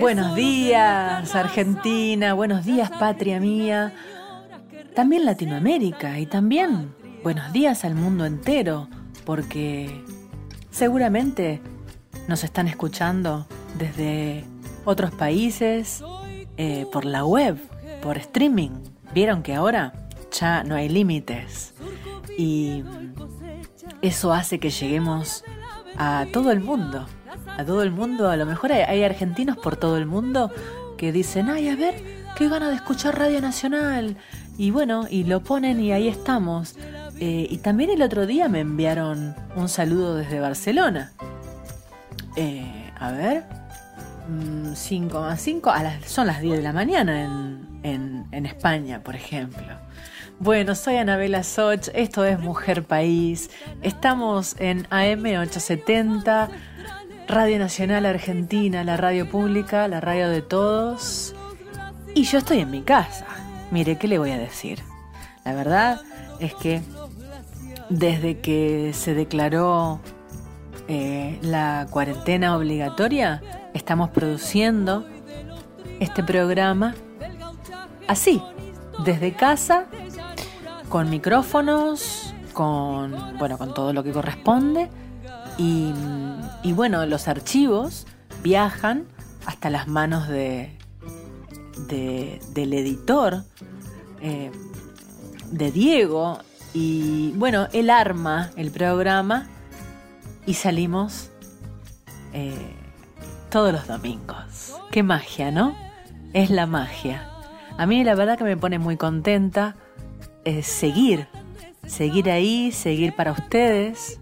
Buenos 0.00 0.34
días, 0.34 1.34
Argentina, 1.34 2.32
buenos 2.32 2.64
días, 2.64 2.90
patria 2.90 3.38
mía. 3.38 3.92
También 4.94 5.26
Latinoamérica 5.26 6.18
y 6.18 6.24
también 6.24 6.94
buenos 7.22 7.52
días 7.52 7.84
al 7.84 7.94
mundo 7.94 8.24
entero, 8.24 8.88
porque 9.26 10.02
seguramente 10.70 11.60
nos 12.28 12.44
están 12.44 12.66
escuchando 12.66 13.46
desde 13.76 14.44
otros 14.86 15.10
países, 15.10 16.02
eh, 16.56 16.86
por 16.90 17.04
la 17.04 17.26
web, 17.26 17.58
por 18.02 18.16
streaming. 18.16 18.70
Vieron 19.12 19.42
que 19.42 19.54
ahora 19.54 19.92
ya 20.32 20.64
no 20.64 20.76
hay 20.76 20.88
límites 20.88 21.74
y 22.38 22.84
eso 24.00 24.32
hace 24.32 24.58
que 24.58 24.70
lleguemos 24.70 25.44
a 25.98 26.24
todo 26.32 26.52
el 26.52 26.60
mundo. 26.60 27.06
A 27.56 27.64
todo 27.64 27.82
el 27.82 27.90
mundo, 27.90 28.28
a 28.28 28.36
lo 28.36 28.46
mejor 28.46 28.72
hay, 28.72 29.02
argentinos 29.02 29.56
por 29.56 29.76
todo 29.76 29.96
el 29.96 30.06
mundo 30.06 30.50
que 30.96 31.12
dicen, 31.12 31.48
ay, 31.48 31.68
a 31.68 31.76
ver, 31.76 31.94
qué 32.36 32.48
gana 32.48 32.68
de 32.68 32.76
escuchar 32.76 33.18
Radio 33.18 33.40
Nacional. 33.40 34.16
Y 34.56 34.70
bueno, 34.70 35.06
y 35.08 35.24
lo 35.24 35.40
ponen 35.42 35.80
y 35.80 35.92
ahí 35.92 36.08
estamos. 36.08 36.76
Eh, 37.18 37.46
y 37.50 37.58
también 37.58 37.90
el 37.90 38.02
otro 38.02 38.26
día 38.26 38.48
me 38.48 38.60
enviaron 38.60 39.34
un 39.56 39.68
saludo 39.68 40.16
desde 40.16 40.40
Barcelona. 40.40 41.12
Eh, 42.36 42.92
a 42.98 43.12
ver, 43.12 43.44
5,5, 44.28 45.72
a 45.72 45.82
las, 45.82 46.04
son 46.10 46.26
las 46.26 46.40
10 46.40 46.58
de 46.58 46.62
la 46.62 46.72
mañana 46.72 47.24
en, 47.24 47.80
en, 47.82 48.26
en 48.30 48.46
España, 48.46 49.02
por 49.02 49.16
ejemplo. 49.16 49.66
Bueno, 50.38 50.74
soy 50.74 50.96
Anabela 50.96 51.42
Soch, 51.42 51.88
esto 51.92 52.24
es 52.24 52.38
Mujer 52.38 52.84
País. 52.84 53.50
Estamos 53.82 54.56
en 54.58 54.84
AM870, 54.88 56.48
Radio 57.30 57.60
Nacional 57.60 58.06
Argentina, 58.06 58.82
la 58.82 58.96
radio 58.96 59.28
pública, 59.28 59.86
la 59.86 60.00
radio 60.00 60.28
de 60.28 60.42
todos. 60.42 61.32
Y 62.12 62.24
yo 62.24 62.38
estoy 62.38 62.58
en 62.58 62.72
mi 62.72 62.82
casa. 62.82 63.24
Mire, 63.70 63.98
¿qué 63.98 64.08
le 64.08 64.18
voy 64.18 64.32
a 64.32 64.38
decir? 64.38 64.80
La 65.44 65.54
verdad 65.54 66.00
es 66.40 66.54
que 66.56 66.82
desde 67.88 68.40
que 68.40 68.90
se 68.94 69.14
declaró 69.14 70.00
eh, 70.88 71.38
la 71.40 71.86
cuarentena 71.88 72.56
obligatoria, 72.56 73.40
estamos 73.74 74.10
produciendo 74.10 75.06
este 76.00 76.24
programa 76.24 76.96
así, 78.08 78.42
desde 79.04 79.34
casa 79.34 79.86
con 80.88 81.08
micrófonos, 81.08 82.34
con 82.52 83.38
bueno, 83.38 83.56
con 83.56 83.72
todo 83.72 83.92
lo 83.92 84.02
que 84.02 84.10
corresponde 84.10 84.90
y, 85.62 86.72
bueno, 86.72 87.04
los 87.06 87.28
archivos 87.28 88.06
viajan 88.42 89.04
hasta 89.44 89.68
las 89.68 89.88
manos 89.88 90.26
de, 90.28 90.76
de- 91.88 92.40
del 92.54 92.72
editor, 92.72 93.44
eh, 94.22 94.50
de 95.50 95.70
Diego, 95.70 96.38
y 96.72 97.32
bueno, 97.32 97.68
él 97.72 97.90
arma 97.90 98.50
el 98.56 98.70
programa 98.70 99.48
y 100.46 100.54
salimos 100.54 101.30
eh, 102.32 102.54
todos 103.50 103.72
los 103.72 103.86
domingos. 103.86 104.74
Qué 104.90 105.02
magia, 105.02 105.50
¿no? 105.50 105.74
Es 106.32 106.48
la 106.50 106.66
magia. 106.66 107.28
A 107.76 107.86
mí 107.86 108.02
la 108.04 108.14
verdad 108.14 108.38
que 108.38 108.44
me 108.44 108.56
pone 108.56 108.78
muy 108.78 108.96
contenta 108.96 109.74
eh, 110.44 110.62
seguir, 110.62 111.26
seguir 111.86 112.30
ahí, 112.30 112.72
seguir 112.72 113.14
para 113.16 113.32
ustedes 113.32 114.20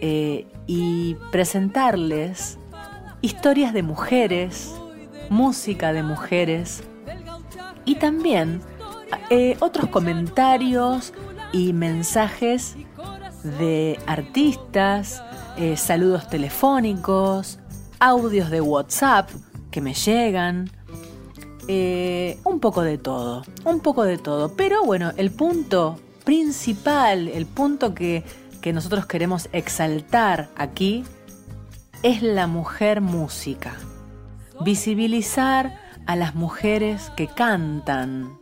eh, 0.00 0.46
y 0.66 1.16
presentarles 1.30 2.58
historias 3.20 3.72
de 3.72 3.82
mujeres, 3.82 4.74
música 5.30 5.92
de 5.92 6.02
mujeres 6.02 6.82
y 7.84 7.96
también 7.96 8.60
eh, 9.30 9.56
otros 9.60 9.88
comentarios 9.90 11.12
y 11.52 11.72
mensajes 11.72 12.76
de 13.58 13.98
artistas, 14.06 15.22
eh, 15.56 15.76
saludos 15.76 16.28
telefónicos, 16.28 17.58
audios 18.00 18.50
de 18.50 18.60
WhatsApp 18.60 19.30
que 19.70 19.80
me 19.80 19.94
llegan, 19.94 20.70
eh, 21.68 22.38
un 22.44 22.60
poco 22.60 22.82
de 22.82 22.98
todo, 22.98 23.42
un 23.64 23.80
poco 23.80 24.04
de 24.04 24.18
todo. 24.18 24.54
Pero 24.54 24.84
bueno, 24.84 25.12
el 25.16 25.30
punto 25.30 25.98
principal, 26.24 27.28
el 27.28 27.46
punto 27.46 27.94
que, 27.94 28.24
que 28.64 28.72
nosotros 28.72 29.04
queremos 29.04 29.50
exaltar 29.52 30.48
aquí 30.56 31.04
es 32.02 32.22
la 32.22 32.46
mujer 32.46 33.02
música. 33.02 33.74
Visibilizar 34.64 35.78
a 36.06 36.16
las 36.16 36.34
mujeres 36.34 37.12
que 37.14 37.26
cantan, 37.26 38.38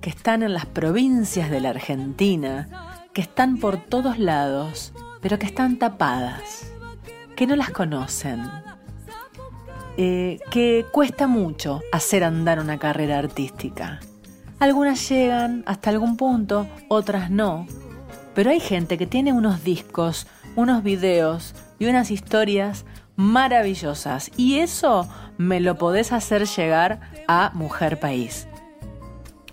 que 0.00 0.10
están 0.10 0.44
en 0.44 0.54
las 0.54 0.66
provincias 0.66 1.50
de 1.50 1.60
la 1.60 1.70
Argentina, 1.70 2.68
que 3.12 3.20
están 3.20 3.58
por 3.58 3.78
todos 3.78 4.20
lados, 4.20 4.92
pero 5.20 5.40
que 5.40 5.46
están 5.46 5.76
tapadas, 5.76 6.72
que 7.34 7.48
no 7.48 7.56
las 7.56 7.70
conocen, 7.70 8.48
eh, 9.96 10.38
que 10.52 10.86
cuesta 10.92 11.26
mucho 11.26 11.80
hacer 11.90 12.22
andar 12.22 12.60
una 12.60 12.78
carrera 12.78 13.18
artística. 13.18 13.98
Algunas 14.60 15.08
llegan 15.08 15.64
hasta 15.66 15.90
algún 15.90 16.16
punto, 16.16 16.68
otras 16.86 17.28
no, 17.28 17.66
pero 18.34 18.50
hay 18.50 18.60
gente 18.60 18.98
que 18.98 19.06
tiene 19.06 19.32
unos 19.32 19.64
discos, 19.64 20.26
unos 20.56 20.82
videos 20.82 21.54
y 21.78 21.86
unas 21.86 22.10
historias 22.10 22.84
maravillosas 23.16 24.30
y 24.36 24.58
eso 24.58 25.08
me 25.38 25.60
lo 25.60 25.76
podés 25.76 26.12
hacer 26.12 26.46
llegar 26.46 27.00
a 27.28 27.50
Mujer 27.54 28.00
País. 28.00 28.46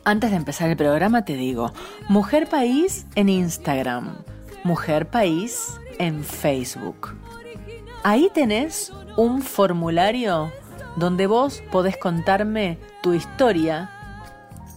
Antes 0.06 0.32
de 0.32 0.38
empezar 0.38 0.70
el 0.70 0.78
programa 0.78 1.26
te 1.26 1.36
digo, 1.36 1.74
Mujer 2.08 2.48
País 2.48 3.06
en 3.16 3.30
Instagram, 3.30 4.16
Mujer 4.64 5.10
País 5.10 5.80
en 6.00 6.24
Facebook. 6.24 7.16
Ahí 8.04 8.30
tenés 8.34 8.94
un 9.18 9.42
formulario 9.42 10.52
donde 10.96 11.28
vos 11.28 11.62
podés 11.72 11.98
contarme 11.98 12.78
tu 13.04 13.14
historia 13.14 13.90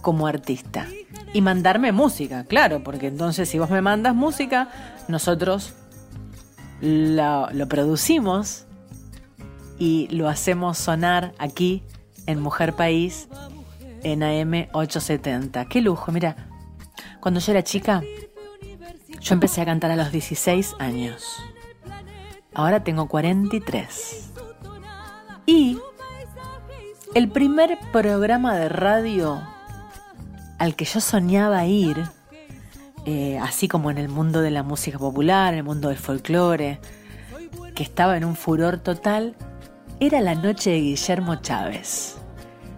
como 0.01 0.27
artista 0.27 0.87
y 1.33 1.41
mandarme 1.41 1.91
música, 1.91 2.45
claro, 2.45 2.83
porque 2.83 3.07
entonces 3.07 3.49
si 3.49 3.59
vos 3.59 3.69
me 3.69 3.81
mandas 3.81 4.15
música, 4.15 4.69
nosotros 5.07 5.73
lo, 6.79 7.49
lo 7.51 7.67
producimos 7.67 8.65
y 9.79 10.07
lo 10.09 10.29
hacemos 10.29 10.77
sonar 10.77 11.33
aquí 11.39 11.83
en 12.27 12.39
Mujer 12.39 12.73
País 12.73 13.27
en 14.03 14.21
AM870. 14.21 15.67
Qué 15.67 15.81
lujo, 15.81 16.11
mira. 16.11 16.35
Cuando 17.19 17.39
yo 17.39 17.51
era 17.51 17.63
chica, 17.63 18.03
yo 19.19 19.33
empecé 19.33 19.61
a 19.61 19.65
cantar 19.65 19.91
a 19.91 19.95
los 19.95 20.11
16 20.11 20.75
años. 20.79 21.41
Ahora 22.53 22.83
tengo 22.83 23.07
43. 23.07 24.31
Y 25.45 25.79
el 27.15 27.29
primer 27.29 27.79
programa 27.91 28.55
de 28.55 28.69
radio 28.69 29.41
al 30.57 30.75
que 30.75 30.85
yo 30.85 30.99
soñaba 30.99 31.65
ir, 31.65 32.03
eh, 33.05 33.37
así 33.39 33.67
como 33.67 33.91
en 33.91 33.97
el 33.97 34.09
mundo 34.09 34.41
de 34.41 34.51
la 34.51 34.63
música 34.63 34.97
popular, 34.97 35.53
en 35.53 35.59
el 35.59 35.65
mundo 35.65 35.89
del 35.89 35.97
folclore, 35.97 36.79
que 37.75 37.83
estaba 37.83 38.17
en 38.17 38.25
un 38.25 38.35
furor 38.35 38.77
total, 38.77 39.35
era 39.99 40.21
la 40.21 40.35
noche 40.35 40.71
de 40.71 40.79
Guillermo 40.79 41.35
Chávez. 41.35 42.17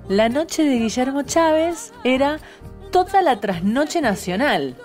La 0.07 0.29
noche 0.29 0.63
de 0.63 0.77
Guillermo 0.77 1.23
Chávez 1.23 1.91
era 2.03 2.39
toda 2.91 3.21
la 3.21 3.39
trasnoche 3.39 4.01
nacional. 4.01 4.75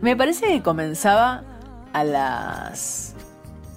Me 0.00 0.16
parece 0.16 0.46
que 0.46 0.62
comenzaba 0.62 1.44
a 1.92 2.04
las... 2.04 3.14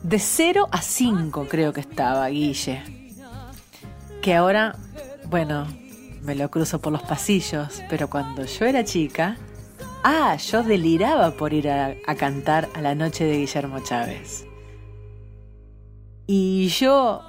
De 0.04 0.20
0 0.20 0.68
a 0.72 0.82
5 0.82 1.48
creo 1.50 1.74
que 1.74 1.82
estaba 1.82 2.28
Guille. 2.28 2.82
Que 4.22 4.36
ahora, 4.36 4.76
bueno, 5.28 5.68
me 6.24 6.36
lo 6.36 6.50
cruzo 6.50 6.80
por 6.80 6.92
los 6.92 7.01
pasillos, 7.01 7.81
pero 7.89 8.10
cuando 8.10 8.45
yo 8.45 8.66
era 8.66 8.83
chica, 8.83 9.38
ah, 10.04 10.36
yo 10.36 10.63
deliraba 10.63 11.31
por 11.31 11.54
ir 11.54 11.69
a, 11.69 11.95
cantar 12.18 12.68
a 12.74 12.81
la 12.81 12.95
noche 12.95 13.25
de 13.25 13.38
Guillermo 13.38 13.80
Chávez. 13.81 14.45
Y 16.27 16.68
yo 16.68 17.24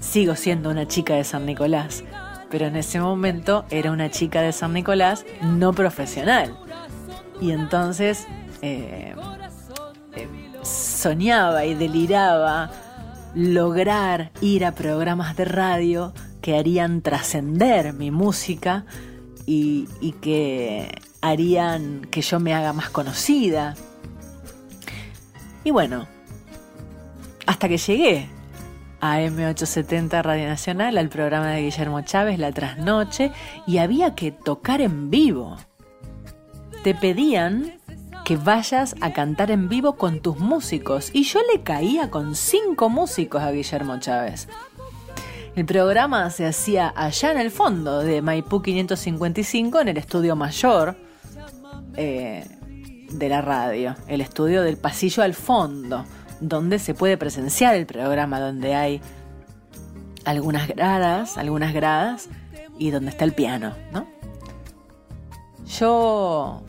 sigo 0.00 0.34
siendo 0.34 0.70
una 0.70 0.88
chica 0.88 1.14
de 1.14 1.24
San 1.24 1.46
Nicolás, 1.46 2.04
pero 2.50 2.66
en 2.66 2.76
ese 2.76 3.00
momento 3.00 3.64
era 3.70 3.92
una 3.92 4.10
chica 4.10 4.42
de 4.42 4.52
San 4.52 4.72
Nicolás 4.72 5.24
no 5.42 5.72
profesional. 5.72 6.58
Y 7.40 7.52
entonces 7.52 8.26
eh, 8.60 9.14
eh, 10.14 10.28
soñaba 10.62 11.64
y 11.64 11.74
deliraba 11.74 12.70
lograr 13.34 14.30
ir 14.40 14.64
a 14.64 14.72
programas 14.72 15.36
de 15.36 15.44
radio 15.44 16.12
que 16.42 16.58
harían 16.58 17.00
trascender 17.00 17.94
mi 17.94 18.10
música 18.10 18.84
y, 19.46 19.88
y, 20.00 20.12
que 20.12 20.90
harían 21.22 22.02
que 22.10 22.20
yo 22.20 22.38
me 22.40 22.52
haga 22.52 22.72
más 22.72 22.90
conocida. 22.90 23.74
Y 25.64 25.70
bueno, 25.70 26.06
hasta 27.46 27.68
que 27.68 27.78
llegué 27.78 28.28
a 29.00 29.20
M870 29.20 30.22
Radio 30.22 30.46
Nacional, 30.46 30.96
al 30.96 31.08
programa 31.08 31.50
de 31.50 31.62
Guillermo 31.62 32.02
Chávez, 32.02 32.38
La 32.38 32.52
Trasnoche, 32.52 33.32
y 33.66 33.78
había 33.78 34.14
que 34.14 34.30
tocar 34.30 34.80
en 34.80 35.10
vivo. 35.10 35.56
Te 36.84 36.94
pedían 36.94 37.80
que 38.24 38.36
vayas 38.36 38.94
a 39.00 39.12
cantar 39.12 39.50
en 39.50 39.68
vivo 39.68 39.96
con 39.96 40.20
tus 40.20 40.38
músicos, 40.38 41.10
y 41.12 41.24
yo 41.24 41.40
le 41.52 41.62
caía 41.62 42.10
con 42.10 42.36
cinco 42.36 42.88
músicos 42.88 43.42
a 43.42 43.50
Guillermo 43.50 43.98
Chávez. 43.98 44.48
El 45.54 45.66
programa 45.66 46.30
se 46.30 46.46
hacía 46.46 46.94
allá 46.96 47.30
en 47.30 47.38
el 47.38 47.50
fondo 47.50 48.00
de 48.00 48.22
Maipú 48.22 48.62
555, 48.62 49.80
en 49.80 49.88
el 49.88 49.98
estudio 49.98 50.34
mayor 50.34 50.96
eh, 51.94 52.46
de 53.10 53.28
la 53.28 53.42
radio, 53.42 53.94
el 54.08 54.22
estudio 54.22 54.62
del 54.62 54.78
pasillo 54.78 55.22
al 55.22 55.34
fondo 55.34 56.06
donde 56.40 56.78
se 56.78 56.94
puede 56.94 57.18
presenciar 57.18 57.74
el 57.76 57.84
programa, 57.84 58.40
donde 58.40 58.74
hay 58.74 59.02
algunas 60.24 60.68
gradas, 60.68 61.36
algunas 61.36 61.74
gradas 61.74 62.30
y 62.78 62.90
donde 62.90 63.10
está 63.10 63.26
el 63.26 63.34
piano, 63.34 63.74
¿no? 63.92 64.06
Yo 65.66 66.62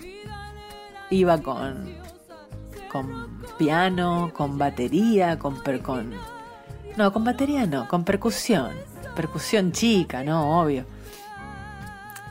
iba 1.10 1.38
con 1.42 2.04
con 2.92 3.42
piano, 3.58 4.32
con 4.34 4.58
batería, 4.58 5.40
con 5.40 5.56
con 5.82 6.14
no, 6.98 7.12
con 7.12 7.24
batería 7.24 7.66
no, 7.66 7.88
con 7.88 8.04
percusión, 8.04 8.72
percusión 9.16 9.72
chica, 9.72 10.24
no, 10.24 10.62
obvio. 10.62 10.86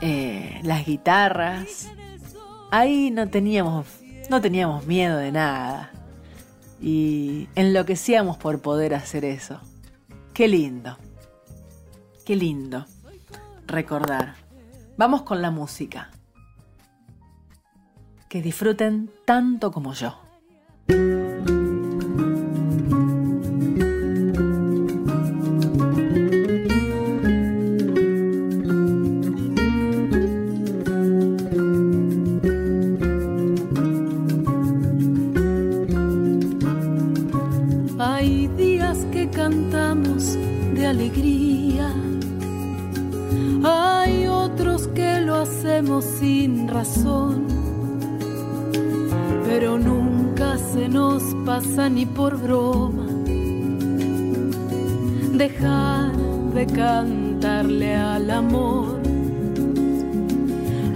Eh, 0.01 0.59
las 0.63 0.85
guitarras, 0.85 1.89
ahí 2.71 3.11
no 3.11 3.29
teníamos, 3.29 3.87
no 4.29 4.41
teníamos 4.41 4.85
miedo 4.85 5.17
de 5.17 5.31
nada 5.31 5.91
y 6.81 7.47
enloquecíamos 7.55 8.37
por 8.37 8.59
poder 8.61 8.93
hacer 8.95 9.23
eso. 9.23 9.59
Qué 10.33 10.47
lindo, 10.47 10.97
qué 12.25 12.35
lindo 12.35 12.85
recordar. 13.67 14.35
Vamos 14.97 15.23
con 15.23 15.41
la 15.41 15.51
música. 15.51 16.11
Que 18.29 18.41
disfruten 18.41 19.11
tanto 19.25 19.71
como 19.71 19.93
yo. 19.93 20.17
Pero 49.45 49.77
nunca 49.77 50.57
se 50.57 50.89
nos 50.89 51.23
pasa 51.45 51.87
ni 51.89 52.05
por 52.05 52.37
broma. 52.37 53.05
Dejar 55.31 56.11
de 56.53 56.65
cantarle 56.65 57.95
al 57.95 58.29
amor. 58.29 58.99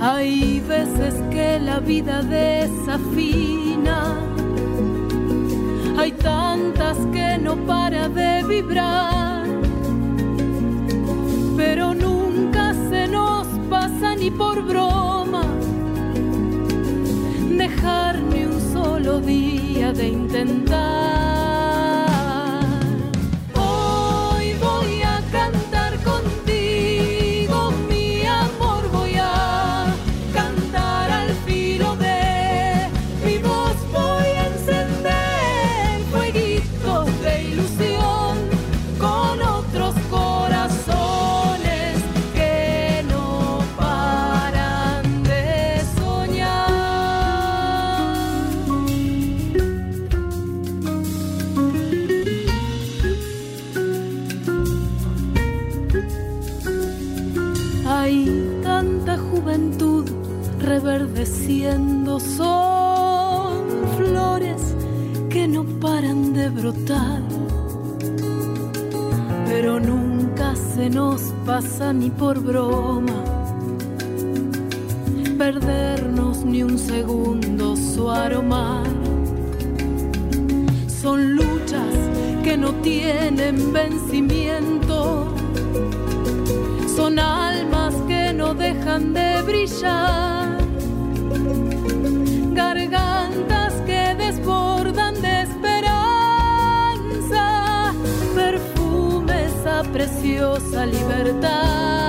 Hay 0.01 0.59
veces 0.59 1.13
que 1.31 1.59
la 1.59 1.79
vida 1.79 2.21
desafina, 2.21 4.13
hay 5.97 6.11
tantas 6.11 6.97
que 7.13 7.37
no 7.37 7.55
para 7.65 8.09
de 8.09 8.43
vibrar, 8.43 9.47
pero 11.55 11.93
nunca 11.93 12.73
se 12.89 13.07
nos 13.07 13.47
pasa 13.69 14.15
ni 14.15 14.29
por 14.29 14.61
broma 14.63 15.16
un 19.07 19.13
solo 19.13 19.19
día 19.21 19.93
de 19.93 20.07
intentar. 20.09 21.26
Se 70.77 70.91
nos 70.91 71.33
pasa 71.43 71.91
ni 71.91 72.11
por 72.11 72.39
broma. 72.39 73.23
Perdernos 75.35 76.45
ni 76.45 76.61
un 76.61 76.77
segundo 76.77 77.75
su 77.75 78.09
aroma. 78.11 78.83
Son 81.01 81.35
luchas 81.35 81.95
que 82.43 82.55
no 82.57 82.73
tienen 82.89 83.73
vencimiento, 83.73 85.33
son 86.95 87.17
almas 87.17 87.95
que 88.07 88.31
no 88.33 88.53
dejan 88.53 89.13
de 89.13 89.41
brillar 89.41 90.36
preciosa 99.91 100.85
libertad. 100.85 102.06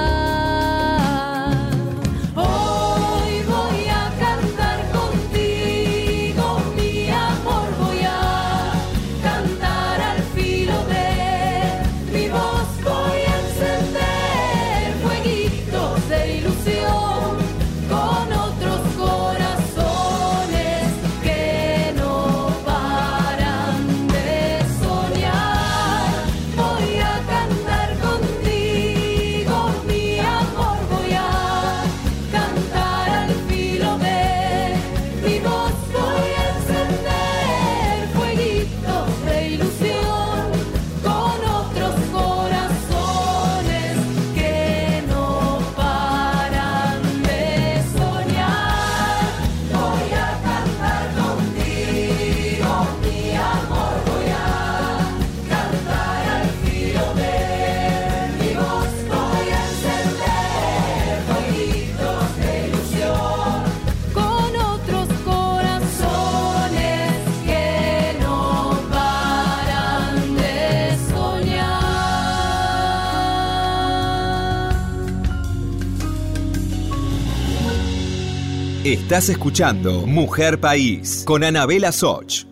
Estás 78.88 79.28
escuchando 79.28 80.06
Mujer 80.06 80.58
País 80.58 81.22
con 81.26 81.44
Anabela 81.44 81.92
Soch. 81.92 82.46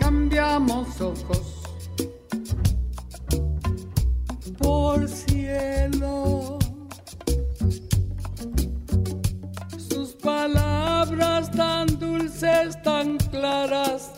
Cambiamos 0.00 1.00
ojos 1.00 1.62
por 4.58 5.08
cielo. 5.08 6.58
Sus 9.78 10.14
palabras 10.16 11.52
tan 11.52 11.86
dulces, 12.00 12.82
tan 12.82 13.16
claras, 13.30 14.10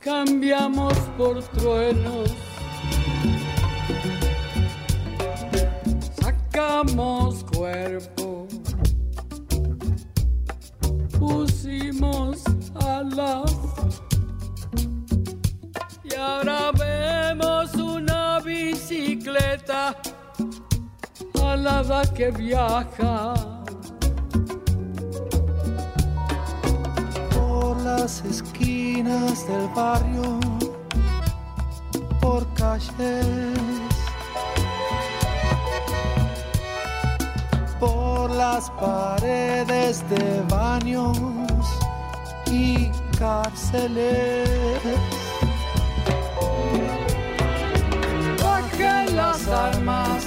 cambiamos 0.00 0.94
por 1.18 1.42
truenos. 1.48 2.53
Sacamos 6.74 7.44
cuerpo, 7.56 8.48
pusimos 11.20 12.42
alas. 12.74 13.52
Y 16.02 16.14
ahora 16.16 16.72
vemos 16.72 17.76
una 17.76 18.40
bicicleta 18.40 19.94
alada 21.40 22.02
que 22.12 22.32
viaja. 22.32 23.34
Por 27.36 27.80
las 27.82 28.24
esquinas 28.24 29.46
del 29.46 29.68
barrio, 29.76 30.40
por 32.20 32.52
calles, 32.54 33.83
las 38.36 38.70
paredes 38.70 40.02
de 40.10 40.42
baños 40.48 41.18
y 42.46 42.90
cárceles. 43.18 44.48
bajen 48.42 49.16
las 49.16 49.48
armas. 49.48 50.24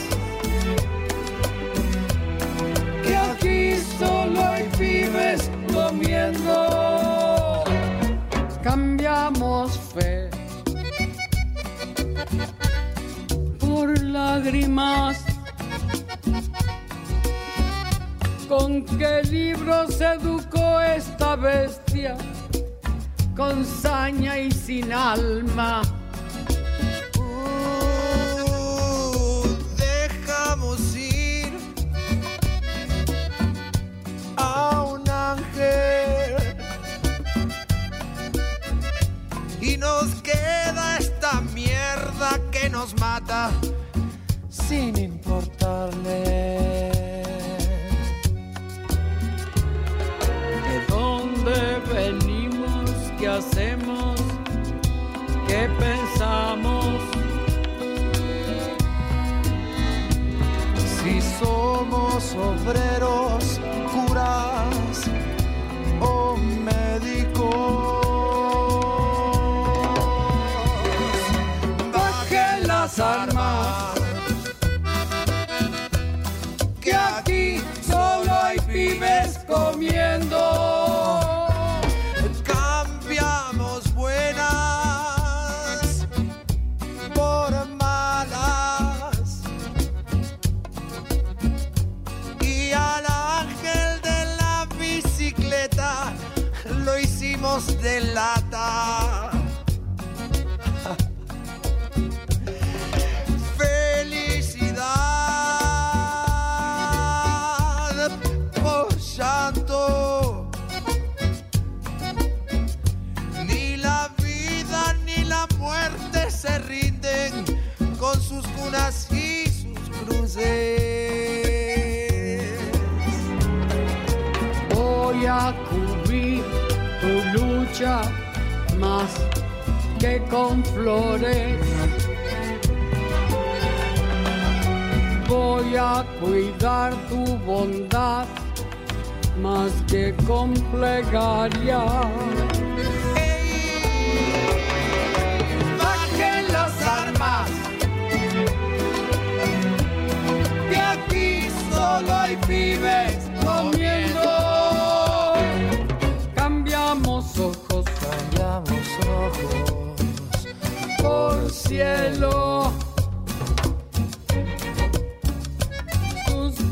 Que 3.04 3.16
aquí 3.16 3.76
solo 4.00 4.42
hay 4.42 4.64
pibes 4.78 5.50
comiendo. 5.74 7.64
Cambiamos 8.64 9.78
fe 9.94 10.30
por 13.60 14.00
lágrimas. 14.02 15.27
¿Con 18.48 18.86
qué 18.86 19.24
libro 19.24 19.92
se 19.92 20.06
educó 20.06 20.80
esta 20.80 21.36
bestia? 21.36 22.18
Con 23.36 23.66
saña 23.66 24.40
y 24.40 24.50
sin 24.52 24.94
alma. 24.94 25.82
Uh, 27.20 29.44
dejamos 29.76 30.96
ir 30.96 31.52
a 34.38 34.84
un 34.84 35.10
ángel 35.10 36.38
y 39.60 39.76
nos 39.76 40.22
queda 40.22 41.00
esta 41.00 41.42
mierda 41.54 42.40
que 42.50 42.70
nos 42.70 42.98
mata 42.98 43.52
sin 44.50 44.98
importarle. 44.98 46.67
¿Qué 55.58 55.68
pensamos? 55.70 56.77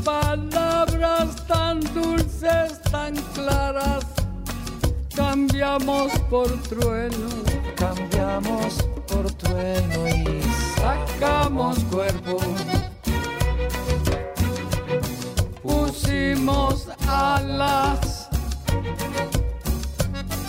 Palabras 0.06 1.34
tan 1.48 1.80
dulces, 1.92 2.80
tan 2.92 3.16
claras, 3.34 4.04
cambiamos 5.16 6.12
por 6.30 6.48
trueno, 6.62 7.28
cambiamos 7.74 8.84
por 9.08 9.28
trueno 9.32 10.06
y 10.06 10.42
sacamos 10.78 11.80
cuerpo. 11.90 12.38
Pusimos 15.60 16.88
alas 17.08 18.28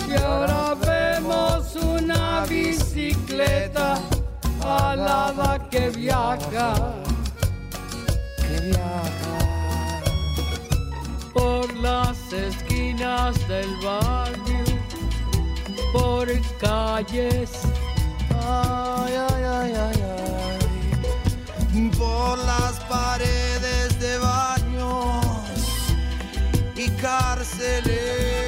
y 0.07 0.13
ahora 0.21 0.75
vemos 0.75 1.75
una 1.77 2.45
bicicleta 2.45 3.97
alada 4.61 5.67
que 5.71 5.89
viaja. 5.89 7.06
Por 11.37 11.73
las 11.77 12.17
esquinas 12.33 13.35
del 13.47 13.69
barrio, 13.83 14.63
por 15.93 16.27
calles, 16.59 17.51
Ay, 18.49 19.13
ay, 19.29 19.43
ay, 19.43 19.73
ay, 19.85 20.03
ay. 21.73 21.91
Por 21.97 22.37
las 22.39 22.79
paredes 22.89 23.99
de 23.99 24.17
baños 24.17 25.25
y 26.75 26.89
cárceles. 27.01 28.46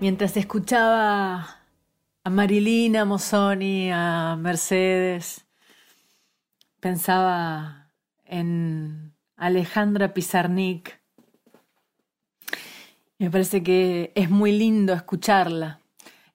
Mientras 0.00 0.34
escuchaba 0.38 1.58
a 2.24 2.30
Marilina 2.30 3.04
Mosoni, 3.04 3.90
a 3.92 4.34
Mercedes, 4.40 5.44
pensaba 6.80 7.90
en 8.24 9.12
Alejandra 9.36 10.14
Pizarnik. 10.14 10.98
Me 13.18 13.30
parece 13.30 13.62
que 13.62 14.10
es 14.14 14.30
muy 14.30 14.52
lindo 14.52 14.94
escucharla. 14.94 15.80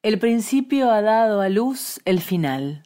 El 0.04 0.20
principio 0.20 0.92
ha 0.92 1.02
dado 1.02 1.42
a 1.42 1.50
luz 1.50 2.00
el 2.06 2.22
final. 2.22 2.84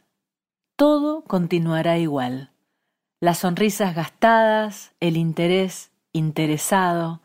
Todo 0.76 1.24
continuará 1.24 1.98
igual. 1.98 2.52
Las 3.20 3.40
sonrisas 3.40 3.94
gastadas, 3.94 4.92
el 5.00 5.18
interés 5.18 5.90
interesado, 6.14 7.20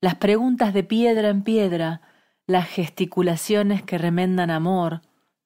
las 0.00 0.14
preguntas 0.14 0.72
de 0.72 0.82
piedra 0.82 1.28
en 1.28 1.42
piedra, 1.42 2.00
las 2.46 2.68
gesticulaciones 2.68 3.82
que 3.82 3.98
remendan 3.98 4.50
amor, 4.50 5.02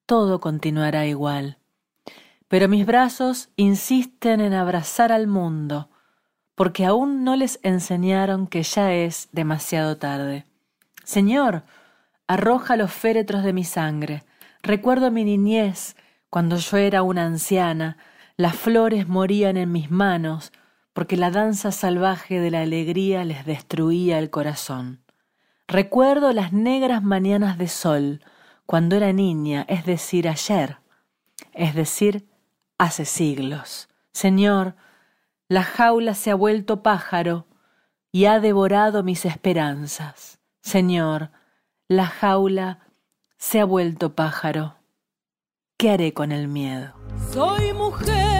todo 0.07 0.40
continuará 0.40 1.07
igual. 1.07 1.59
Pero 2.49 2.69
mis 2.69 2.85
brazos 2.85 3.49
insisten 3.57 4.40
en 4.40 4.52
abrazar 4.52 5.12
al 5.12 5.26
mundo, 5.26 5.88
porque 6.54 6.85
aún 6.85 7.25
no 7.25 7.37
les 7.37 7.59
enseñaron 7.62 8.47
que 8.47 8.62
ya 8.62 8.92
es 8.92 9.28
demasiado 9.33 9.97
tarde. 9.97 10.45
Señor, 11.04 11.62
arroja 12.26 12.76
los 12.76 12.92
féretros 12.92 13.45
de 13.45 13.52
mi 13.52 13.64
sangre. 13.64 14.25
Recuerdo 14.62 15.11
mi 15.11 15.25
niñez, 15.25 15.97
cuando 16.28 16.57
yo 16.57 16.76
era 16.76 17.02
una 17.02 17.25
anciana, 17.25 17.97
las 18.37 18.57
flores 18.57 19.09
morían 19.09 19.57
en 19.57 19.73
mis 19.73 19.90
manos, 19.90 20.52
porque 20.92 21.16
la 21.16 21.30
danza 21.30 21.73
salvaje 21.73 22.40
de 22.40 22.50
la 22.50 22.61
alegría 22.61 23.25
les 23.25 23.47
destruía 23.47 24.19
el 24.19 24.30
corazón. 24.30 25.00
Recuerdo 25.71 26.33
las 26.33 26.53
negras 26.53 27.00
mañanas 27.00 27.57
de 27.57 27.69
sol, 27.69 28.25
cuando 28.67 28.97
era 28.97 29.12
niña, 29.12 29.65
es 29.69 29.87
decir, 29.87 30.29
ayer, 30.29 30.79
es 31.53 31.77
decir, 31.77 32.29
hace 32.77 33.05
siglos. 33.05 33.89
Señor, 34.12 34.75
la 35.47 35.62
jaula 35.62 36.15
se 36.15 36.33
ha 36.33 36.35
vuelto 36.35 36.83
pájaro 36.83 37.47
y 38.11 38.25
ha 38.25 38.41
devorado 38.41 39.05
mis 39.05 39.25
esperanzas. 39.25 40.41
Señor, 40.61 41.31
la 41.87 42.07
jaula 42.07 42.81
se 43.37 43.61
ha 43.61 43.65
vuelto 43.65 44.17
pájaro. 44.17 44.75
¿Qué 45.77 45.91
haré 45.91 46.12
con 46.12 46.33
el 46.33 46.49
miedo? 46.49 46.95
Soy 47.33 47.73
mujer 47.75 48.40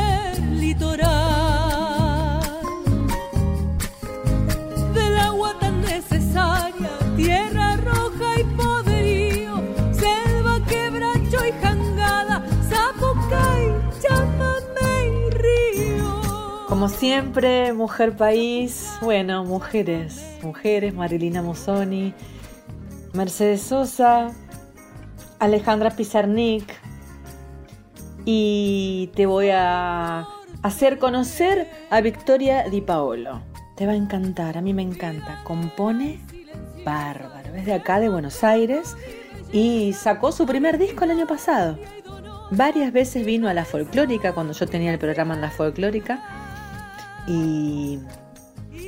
tierra 7.23 7.77
roja 7.77 8.41
y 8.41 8.45
poderío, 8.57 9.63
selva, 9.93 10.65
quebracho 10.67 11.47
y 11.47 11.53
jangada, 11.61 12.43
zapucay, 12.69 13.75
chamamé 14.01 15.27
y 15.27 15.31
río. 15.31 16.67
Como 16.67 16.89
siempre, 16.89 17.75
Mujer 17.75 18.17
País, 18.17 18.97
bueno, 19.03 19.45
mujeres, 19.45 20.39
mujeres, 20.43 20.95
Marilina 20.95 21.43
Musoni, 21.43 22.15
Mercedes 23.13 23.63
Sosa, 23.63 24.33
Alejandra 25.39 25.91
Pizarnik, 25.91 26.73
y 28.25 29.11
te 29.15 29.27
voy 29.27 29.51
a 29.53 30.27
hacer 30.63 30.99
conocer 30.99 31.69
a 31.91 32.01
Victoria 32.01 32.65
Di 32.71 32.81
Paolo. 32.81 33.43
Te 33.77 33.87
va 33.87 33.93
a 33.93 33.97
encantar, 33.97 34.57
a 34.57 34.63
mí 34.63 34.75
me 34.75 34.83
encanta. 34.83 35.41
Compone 35.45 36.21
bárbaro. 36.85 37.55
Es 37.55 37.67
de 37.67 37.75
acá, 37.75 38.01
de 38.01 38.09
Buenos 38.09 38.43
Aires, 38.45 38.97
y 39.53 39.93
sacó 39.93 40.33
su 40.33 40.47
primer 40.47 40.79
disco 40.79 41.05
el 41.05 41.13
año 41.13 41.27
pasado. 41.27 41.79
Varias 42.51 42.93
veces 42.93 43.25
vino 43.25 43.49
a 43.49 43.55
la 43.55 43.65
folclórica 43.65 44.33
cuando 44.33 44.53
yo 44.53 44.67
tenía 44.67 44.93
el 44.93 44.99
programa 44.99 45.35
en 45.35 45.41
la 45.41 45.51
folclórica. 45.51 46.23
Y, 47.27 47.99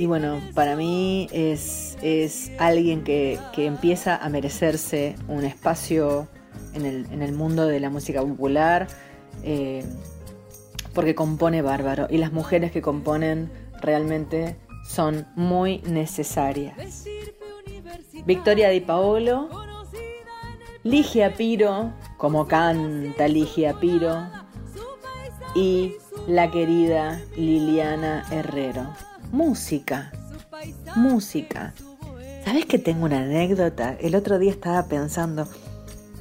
bueno, 0.07 0.41
para 0.55 0.75
mí 0.75 1.29
es, 1.33 1.97
es 2.03 2.51
alguien 2.59 3.05
que, 3.05 3.39
que, 3.53 3.67
empieza 3.67 4.17
a 4.17 4.29
merecerse 4.29 5.15
un 5.29 5.45
espacio 5.45 6.27
en 6.75 6.87
el, 6.87 7.07
en 7.13 7.23
el 7.23 7.33
mundo 7.33 7.67
de 7.67 7.79
la 7.79 7.91
música 7.91 8.21
popular. 8.21 8.89
Eh, 9.45 9.85
porque 10.95 11.15
compone 11.15 11.63
bárbaro 11.63 12.07
y 12.11 12.19
las 12.19 12.33
mujeres 12.33 12.73
que 12.73 12.83
componen 12.83 13.51
realmente 13.81 14.57
son 14.87 15.27
muy 15.37 15.79
necesarias. 15.87 17.05
Victoria 18.25 18.71
Di 18.71 18.81
Paolo, 18.81 19.49
Ligia 20.85 21.31
Piro, 21.31 21.93
como 22.17 22.47
canta 22.47 23.27
Ligia 23.27 23.75
Piro, 23.75 24.27
y 25.55 25.97
la 26.29 26.51
querida 26.51 27.21
Liliana 27.37 28.25
Herrero. 28.31 28.87
Música, 29.33 30.13
música. 30.95 31.75
¿Sabes 32.45 32.67
que 32.67 32.79
tengo 32.79 33.07
una 33.07 33.23
anécdota? 33.23 33.97
El 34.01 34.15
otro 34.15 34.39
día 34.39 34.53
estaba 34.53 34.87
pensando 34.87 35.49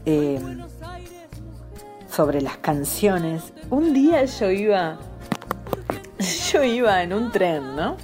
em, 0.05 0.61
sobre 2.09 2.41
las 2.41 2.57
canciones. 2.57 3.53
Un 3.69 3.93
día 3.93 4.25
yo 4.25 4.49
iba, 4.49 4.97
yo 6.51 6.63
iba 6.63 7.03
en 7.03 7.13
un 7.13 7.31
tren, 7.31 7.75
¿no? 7.75 7.97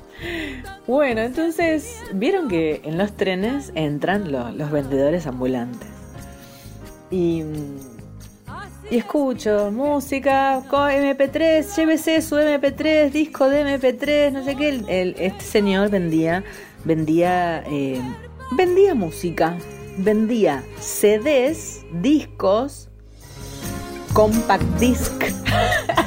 Bueno, 0.88 1.20
entonces, 1.20 2.02
vieron 2.14 2.48
que 2.48 2.80
en 2.86 2.98
los 2.98 3.12
trenes 3.12 3.74
entran 3.76 4.32
los 4.32 4.72
vendedores 4.72 5.28
ambulantes. 5.28 5.90
Y, 7.12 7.44
y 8.90 8.98
escucho 8.98 9.70
música, 9.70 10.64
MP3, 10.64 11.76
llévese 11.76 12.22
su 12.22 12.38
MP3, 12.38 13.12
disco 13.12 13.50
de 13.50 13.66
MP3, 13.66 14.32
no 14.32 14.46
sé 14.46 14.56
qué. 14.56 14.70
El, 14.88 15.16
este 15.20 15.44
señor 15.44 15.90
vendía, 15.90 16.46
vendía, 16.86 17.66
eh, 17.68 18.02
vendía 18.52 18.96
música, 18.96 19.58
vendía 19.98 20.64
CDs, 20.80 21.84
discos, 22.02 22.88
compact 24.14 24.64
disc. 24.80 25.22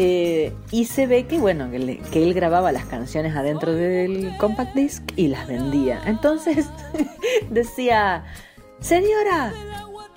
Eh, 0.00 0.52
y 0.70 0.84
se 0.84 1.08
ve 1.08 1.26
que, 1.26 1.40
bueno, 1.40 1.68
que, 1.72 2.22
él 2.22 2.32
grababa 2.32 2.70
las 2.70 2.84
canciones 2.84 3.34
adentro 3.34 3.74
del 3.74 4.36
compact 4.38 4.76
disc 4.76 5.02
y 5.16 5.26
las 5.26 5.48
vendía. 5.48 6.00
Entonces 6.06 6.68
decía, 7.50 8.24
señora, 8.78 9.52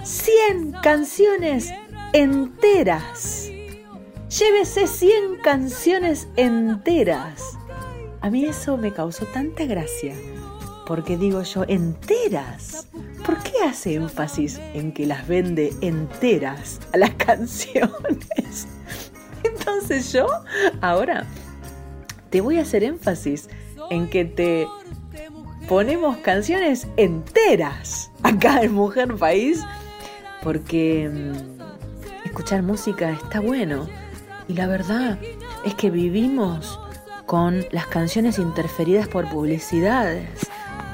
100 0.04 0.74
canciones 0.84 1.74
enteras. 2.14 3.50
Llévese 4.30 4.86
100 4.86 5.38
canciones 5.44 6.28
enteras. 6.36 7.58
A 8.22 8.30
mí 8.30 8.46
eso 8.46 8.78
me 8.78 8.94
causó 8.94 9.26
tanta 9.26 9.66
gracia. 9.66 10.14
Porque 10.86 11.18
digo 11.18 11.42
yo, 11.42 11.66
enteras. 11.68 12.88
¿Por 13.26 13.42
qué 13.42 13.64
hace 13.68 13.96
énfasis 13.96 14.60
en 14.76 14.92
que 14.92 15.08
las 15.08 15.28
vende 15.28 15.74
enteras 15.82 16.80
a 16.94 16.98
las 16.98 17.10
canciones? 17.18 18.68
Entonces 19.44 20.12
yo 20.12 20.28
ahora 20.82 21.26
te 22.30 22.42
voy 22.42 22.58
a 22.58 22.62
hacer 22.62 22.84
énfasis 22.84 23.50
en 23.90 24.10
que 24.10 24.26
te 24.26 24.68
ponemos 25.68 26.18
canciones 26.18 26.88
enteras 26.98 28.12
acá 28.24 28.62
en 28.62 28.74
Mujer 28.74 29.16
País 29.16 29.62
porque 30.42 31.10
mm, 31.10 32.26
escuchar 32.26 32.64
música 32.64 33.12
está 33.12 33.40
bueno 33.40 33.88
y 34.48 34.54
la 34.54 34.68
verdad 34.68 35.20
es 35.66 35.76
que 35.76 35.90
vivimos 35.90 36.80
con 37.26 37.66
las 37.72 37.86
canciones 37.88 38.40
interferidas 38.40 39.08
por 39.08 39.30
publicidades. 39.30 40.28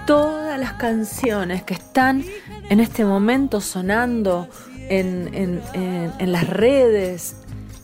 Todas 0.06 0.60
las 0.60 0.74
canciones 0.74 1.64
que 1.64 1.74
están 1.74 2.24
en 2.70 2.80
este 2.80 3.04
momento 3.06 3.62
sonando 3.62 4.48
en, 4.90 5.30
en 5.34 6.32
las 6.32 6.48
redes, 6.48 7.36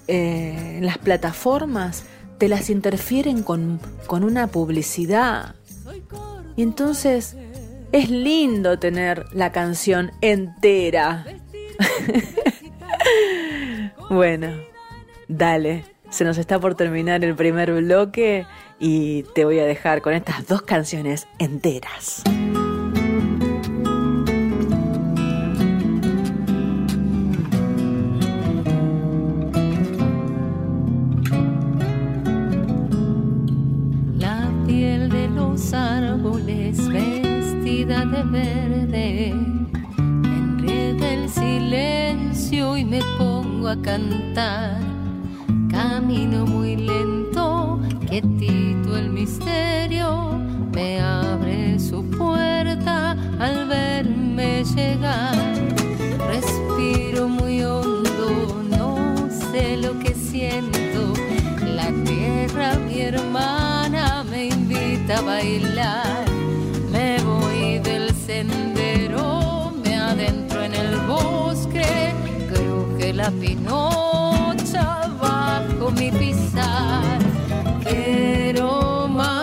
eh, 0.07 0.79
las 0.81 0.97
plataformas 0.97 2.05
te 2.37 2.47
las 2.47 2.69
interfieren 2.69 3.43
con, 3.43 3.79
con 4.07 4.23
una 4.23 4.47
publicidad. 4.47 5.55
Y 6.55 6.63
entonces 6.63 7.35
es 7.91 8.09
lindo 8.09 8.79
tener 8.79 9.25
la 9.33 9.51
canción 9.51 10.11
entera. 10.21 11.25
bueno, 14.09 14.47
dale, 15.27 15.85
se 16.09 16.23
nos 16.23 16.37
está 16.37 16.59
por 16.59 16.75
terminar 16.75 17.23
el 17.23 17.35
primer 17.35 17.73
bloque 17.73 18.45
y 18.79 19.23
te 19.35 19.45
voy 19.45 19.59
a 19.59 19.65
dejar 19.65 20.01
con 20.01 20.13
estas 20.13 20.47
dos 20.47 20.63
canciones 20.63 21.27
enteras. 21.39 22.23
pongo 43.17 43.67
a 43.67 43.75
cantar. 43.81 44.79
Camino 45.69 46.45
muy 46.45 46.75
lento, 46.75 47.79
quietito 48.07 48.95
el 48.97 49.09
misterio, 49.09 50.37
me 50.73 50.99
abre 51.01 51.79
su 51.79 52.03
puerta 52.09 53.11
al 53.39 53.67
verme 53.67 54.63
llegar. 54.75 55.35
Respiro 56.27 57.27
muy 57.27 57.63
hondo, 57.63 58.63
no 58.69 59.29
sé 59.51 59.77
lo 59.77 59.97
que 59.99 60.13
siento. 60.13 61.13
La 61.75 61.91
tierra, 62.03 62.75
mi 62.75 63.01
hermana, 63.01 64.23
me 64.29 64.45
invita 64.47 65.17
a 65.17 65.21
bailar. 65.21 66.25
Me 66.91 67.17
voy 67.23 67.79
del 67.79 68.13
centro 68.13 68.62
la 73.13 73.29
pinocha 73.29 75.07
bajo 75.21 75.91
mi 75.91 76.11
pisar. 76.11 77.19
Quiero 77.83 79.07
más. 79.07 79.42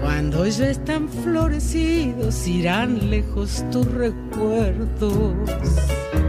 Cuando 0.00 0.44
ya 0.46 0.68
están 0.68 1.08
florecidos, 1.08 2.44
irán 2.48 3.08
lejos 3.08 3.64
tus 3.70 3.86
recuerdos. 3.92 5.34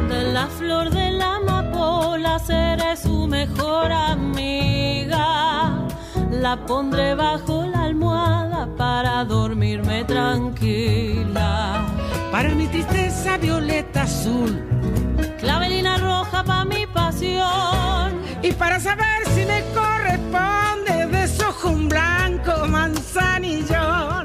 De 0.10 0.32
la 0.32 0.46
flor 0.46 0.92
de 0.92 1.10
la 1.10 1.38
amapola 1.38 2.38
seré 2.38 2.96
su 2.96 3.26
mejor 3.26 3.92
amiga. 3.92 5.88
La 6.30 6.64
pondré 6.68 7.16
bajo 7.16 7.66
la 7.66 7.86
almohada 7.86 8.70
para 8.78 9.26
dormirme 9.26 10.04
tranquila. 10.04 11.84
Para 12.32 12.50
mi 12.50 12.68
tristeza 12.68 13.38
violeta 13.38 14.04
azul, 14.04 14.62
clavelina 15.40 15.98
roja 15.98 16.44
para 16.44 16.66
mi 16.66 16.86
pasión. 16.86 18.20
Y 18.44 18.52
para 18.52 18.80
saber 18.80 19.26
si 19.34 19.48
me 19.48 19.64
corresponde 19.74 20.69
blanco 21.90 22.68
manzanillón. 22.68 24.24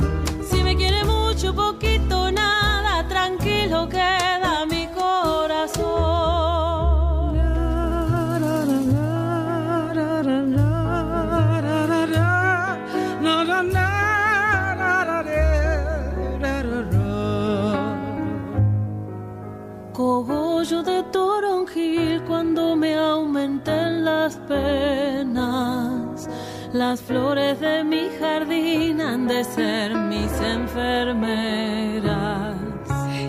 Si 0.48 0.62
me 0.62 0.76
quiere 0.76 1.04
mucho, 1.04 1.54
poquito, 1.54 2.30
nada, 2.30 3.08
tranquilo 3.08 3.88
queda 3.88 4.66
mi 4.66 4.86
corazón. 4.88 6.14
Cogollo 19.92 20.82
de 20.82 21.02
toronjil 21.04 22.22
cuando 22.26 22.74
me 22.74 22.96
aumenten 22.96 24.04
las 24.04 24.36
penas 24.48 25.83
las 26.74 27.00
flores 27.02 27.60
de 27.60 27.84
mi 27.84 28.08
jardín 28.18 29.00
han 29.00 29.28
de 29.28 29.44
ser 29.44 29.94
mis 29.94 30.32
enfermeras. 30.40 30.96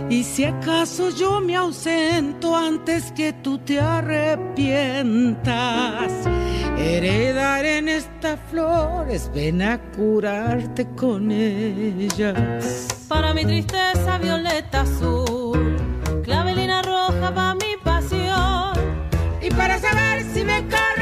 Y 0.09 0.23
si 0.23 0.45
acaso 0.45 1.11
yo 1.11 1.41
me 1.41 1.55
ausento 1.55 2.55
antes 2.55 3.11
que 3.11 3.33
tú 3.33 3.59
te 3.59 3.79
arrepientas, 3.79 5.45
heredaré 6.75 7.77
en 7.77 7.89
estas 7.89 8.39
flores, 8.49 9.29
ven 9.31 9.61
a 9.61 9.79
curarte 9.95 10.87
con 10.95 11.29
ellas. 11.29 12.87
Para 13.07 13.31
mi 13.35 13.45
tristeza 13.45 14.17
violeta 14.17 14.81
azul, 14.81 15.77
clavelina 16.23 16.81
roja 16.81 17.31
para 17.31 17.53
mi 17.53 17.77
pasión. 17.83 18.73
Y 19.39 19.51
para 19.51 19.77
saber 19.77 20.23
si 20.33 20.43
me 20.43 20.61
corresponde, 20.61 20.94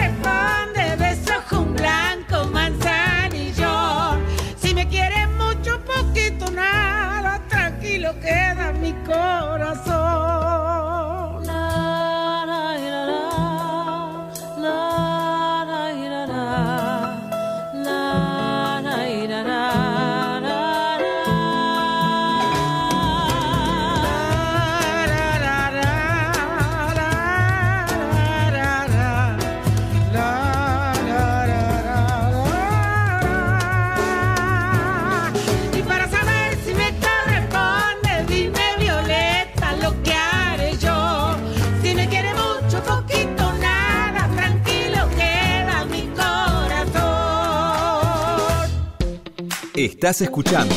Estás 50.04 50.20
escuchando 50.20 50.76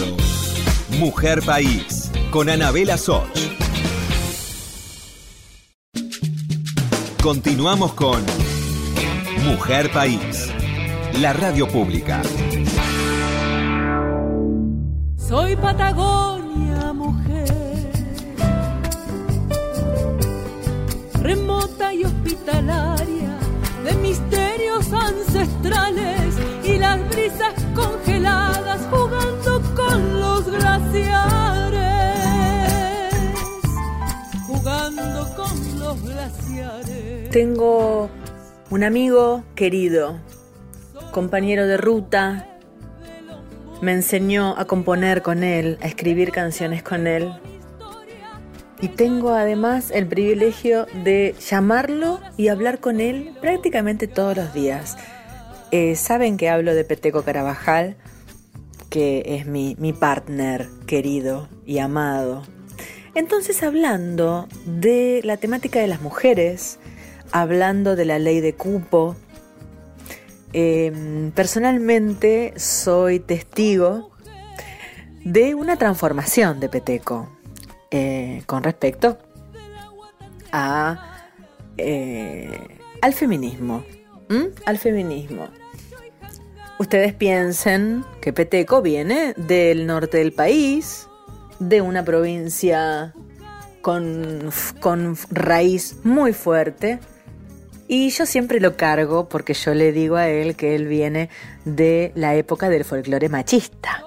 Mujer 1.01 1.43
País 1.45 2.13
con 2.31 2.49
Anabela 2.49 2.97
Soch. 2.97 3.27
Continuamos 7.21 7.93
con 7.95 8.23
Mujer 9.45 9.91
País, 9.91 10.49
la 11.21 11.33
radio 11.33 11.67
pública. 11.67 12.23
Soy 15.17 15.57
Patagonia, 15.57 16.93
mujer, 16.93 17.91
remota 21.21 21.93
y 21.93 22.05
hospitalaria, 22.05 23.39
de 23.83 23.93
misterios 23.95 24.87
ancestrales 24.93 26.37
y 26.63 26.79
las 26.79 27.01
brisas 27.11 27.55
congeladas 27.75 28.66
los 29.99 30.51
glaciares, 30.51 31.81
jugando 34.47 35.29
con 35.37 35.79
los 35.79 36.03
glaciares. 36.03 37.31
Tengo 37.31 38.11
un 38.71 38.85
amigo 38.85 39.45
querido, 39.55 40.19
compañero 41.13 41.67
de 41.67 41.77
ruta, 41.77 42.49
me 43.81 43.93
enseñó 43.93 44.55
a 44.57 44.65
componer 44.65 45.23
con 45.23 45.43
él, 45.43 45.79
a 45.83 45.87
escribir 45.87 46.33
canciones 46.33 46.83
con 46.83 47.07
él. 47.07 47.33
Y 48.81 48.89
tengo 48.89 49.31
además 49.31 49.91
el 49.91 50.07
privilegio 50.07 50.87
de 51.05 51.35
llamarlo 51.41 52.21
y 52.37 52.49
hablar 52.49 52.81
con 52.81 53.01
él 53.01 53.33
prácticamente 53.41 54.07
todos 54.07 54.37
los 54.37 54.53
días. 54.53 54.97
Eh, 55.71 55.97
Saben 55.97 56.37
que 56.37 56.51
hablo 56.51 56.75
de 56.75 56.85
Peteco 56.85 57.23
Carabajal, 57.23 57.97
que 58.91 59.23
es 59.27 59.47
mi, 59.47 59.77
mi 59.79 59.93
partner 59.93 60.69
querido 60.87 61.49
y 61.65 61.79
amado. 61.79 62.43
Entonces 63.15 63.63
hablando 63.63 64.47
de 64.67 65.21
la 65.25 65.39
temática 65.39 65.81
de 65.81 65.87
las 65.87 66.03
mujeres, 66.03 66.79
hablando 67.33 67.97
de 67.97 68.05
la 68.05 68.19
ley 68.19 68.41
de 68.41 68.55
cupo, 68.55 69.17
eh, 70.53 71.31
personalmente 71.35 72.55
soy 72.57 73.21
testigo 73.21 74.11
de 75.25 75.55
una 75.55 75.77
transformación 75.77 76.61
de 76.61 76.69
Peteco 76.69 77.29
eh, 77.91 78.43
con 78.47 78.63
respecto 78.63 79.19
a, 80.53 81.27
eh, 81.77 82.59
al 83.03 83.13
feminismo. 83.13 83.85
Al 84.65 84.79
feminismo. 84.79 85.49
Ustedes 86.79 87.15
piensen 87.15 88.05
que 88.21 88.33
Peteco 88.33 88.83
viene 88.83 89.33
del 89.37 89.87
norte 89.87 90.19
del 90.19 90.33
país, 90.33 91.09
de 91.59 91.81
una 91.81 92.05
provincia 92.05 93.15
con, 93.81 94.51
con 94.81 95.17
raíz 95.31 95.97
muy 96.05 96.35
fuerte, 96.35 96.99
y 97.89 98.11
yo 98.11 98.27
siempre 98.27 98.61
lo 98.61 98.77
cargo 98.77 99.29
porque 99.29 99.55
yo 99.55 99.73
le 99.73 99.93
digo 99.93 100.17
a 100.17 100.29
él 100.29 100.57
que 100.57 100.75
él 100.75 100.87
viene 100.87 101.31
de 101.65 102.13
la 102.15 102.35
época 102.35 102.69
del 102.69 102.85
folclore 102.85 103.29
machista. 103.29 104.05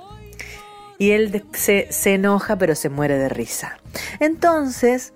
Y 0.98 1.12
él 1.12 1.46
se, 1.54 1.88
se 1.90 2.16
enoja 2.16 2.58
pero 2.58 2.76
se 2.76 2.90
muere 2.90 3.18
de 3.18 3.30
risa. 3.30 3.80
Entonces, 4.20 5.14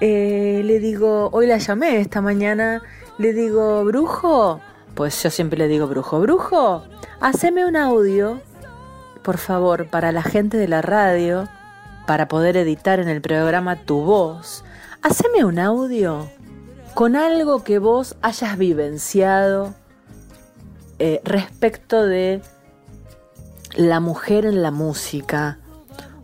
eh, 0.00 0.62
le 0.64 0.80
digo, 0.80 1.30
hoy 1.32 1.46
la 1.46 1.58
llamé 1.58 2.00
esta 2.00 2.20
mañana, 2.20 2.82
le 3.16 3.32
digo, 3.32 3.84
brujo, 3.84 4.60
pues 4.94 5.22
yo 5.22 5.30
siempre 5.30 5.58
le 5.58 5.68
digo, 5.68 5.86
brujo, 5.86 6.20
brujo, 6.20 6.84
haceme 7.20 7.66
un 7.66 7.76
audio, 7.76 8.40
por 9.22 9.38
favor, 9.38 9.88
para 9.88 10.12
la 10.12 10.22
gente 10.22 10.56
de 10.56 10.68
la 10.68 10.82
radio, 10.82 11.48
para 12.06 12.28
poder 12.28 12.56
editar 12.56 13.00
en 13.00 13.08
el 13.08 13.20
programa 13.20 13.76
tu 13.76 14.00
voz. 14.02 14.64
Haceme 15.02 15.44
un 15.44 15.58
audio 15.58 16.28
con 16.94 17.16
algo 17.16 17.64
que 17.64 17.78
vos 17.78 18.16
hayas 18.22 18.56
vivenciado 18.56 19.74
eh, 20.98 21.20
respecto 21.24 22.04
de 22.06 22.40
la 23.74 23.98
mujer 23.98 24.46
en 24.46 24.62
la 24.62 24.70
música, 24.70 25.58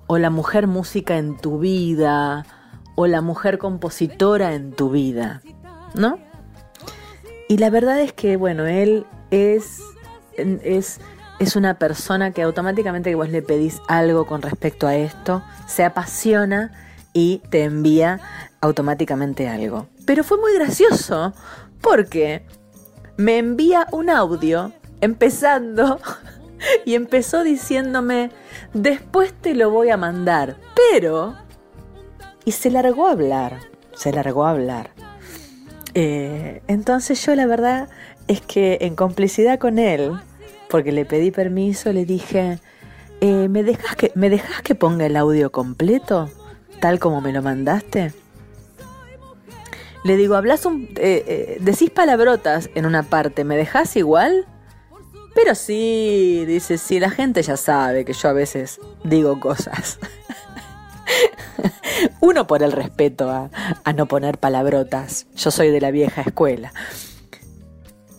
o 0.07 0.19
la 0.19 0.31
mujer 0.31 0.67
música 0.67 1.19
en 1.19 1.37
tu 1.37 1.59
vida, 1.59 2.47
o 2.95 3.07
la 3.07 3.21
mujer 3.21 3.59
compositora 3.59 4.55
en 4.55 4.73
tu 4.73 4.91
vida, 4.91 5.43
¿no? 5.95 6.19
Y 7.51 7.57
la 7.57 7.69
verdad 7.69 7.99
es 7.99 8.13
que, 8.13 8.37
bueno, 8.37 8.67
él 8.67 9.07
es, 9.33 9.81
es, 10.37 11.01
es 11.41 11.57
una 11.57 11.81
persona 11.81 12.31
que 12.31 12.43
automáticamente 12.43 13.11
que 13.11 13.17
vos 13.17 13.29
le 13.29 13.43
pedís 13.43 13.83
algo 13.89 14.25
con 14.25 14.41
respecto 14.41 14.87
a 14.87 14.95
esto, 14.95 15.43
se 15.67 15.83
apasiona 15.83 16.71
y 17.13 17.43
te 17.51 17.65
envía 17.65 18.21
automáticamente 18.61 19.49
algo. 19.49 19.89
Pero 20.07 20.23
fue 20.23 20.39
muy 20.39 20.55
gracioso 20.55 21.33
porque 21.81 22.47
me 23.17 23.39
envía 23.39 23.89
un 23.91 24.11
audio 24.11 24.73
empezando 25.01 25.99
y 26.85 26.95
empezó 26.95 27.43
diciéndome, 27.43 28.31
después 28.75 29.33
te 29.33 29.57
lo 29.57 29.73
voy 29.73 29.91
a 29.91 29.97
mandar, 29.97 30.57
pero... 30.93 31.35
Y 32.45 32.53
se 32.53 32.71
largó 32.71 33.09
a 33.09 33.11
hablar, 33.11 33.59
se 33.93 34.13
largó 34.13 34.47
a 34.47 34.51
hablar. 34.51 35.00
Eh, 35.94 36.62
entonces 36.68 37.24
yo 37.24 37.35
la 37.35 37.46
verdad 37.46 37.88
es 38.29 38.40
que 38.40 38.79
en 38.83 38.94
complicidad 38.94 39.59
con 39.59 39.79
él, 39.79 40.12
porque 40.68 40.92
le 40.92 41.05
pedí 41.05 41.31
permiso, 41.31 41.92
le 41.92 42.05
dije, 42.05 42.59
eh, 43.20 43.48
¿me, 43.48 43.62
dejas 43.62 43.96
que, 43.96 44.12
¿me 44.14 44.31
dejas 44.31 44.62
que 44.62 44.74
ponga 44.74 45.07
el 45.07 45.16
audio 45.16 45.50
completo? 45.53 46.31
Tal 46.81 46.98
como 46.98 47.20
me 47.20 47.33
lo 47.33 47.42
mandaste. 47.42 48.14
Le 50.05 50.16
digo, 50.16 50.35
hablas 50.35 50.64
un. 50.64 50.88
eh, 50.96 51.24
eh, 51.26 51.59
decís 51.61 51.90
palabrotas 51.90 52.70
en 52.74 52.87
una 52.87 53.03
parte, 53.03 53.44
¿me 53.44 53.57
dejás 53.57 53.96
igual? 53.96 54.46
Pero 55.35 55.55
sí, 55.55 56.44
dice, 56.46 56.79
sí, 56.79 56.98
la 56.98 57.11
gente 57.11 57.42
ya 57.42 57.57
sabe 57.57 58.05
que 58.05 58.12
yo 58.12 58.29
a 58.29 58.33
veces 58.33 58.81
digo 59.05 59.38
cosas. 59.38 59.98
Uno 62.20 62.46
por 62.46 62.62
el 62.62 62.73
respeto 62.73 63.31
a, 63.31 63.92
no 63.92 64.07
poner 64.07 64.38
palabrotas. 64.38 65.27
Yo 65.37 65.51
soy 65.51 65.70
de 65.70 65.81
la 65.81 65.90
vieja 65.90 66.23
escuela. 66.23 66.73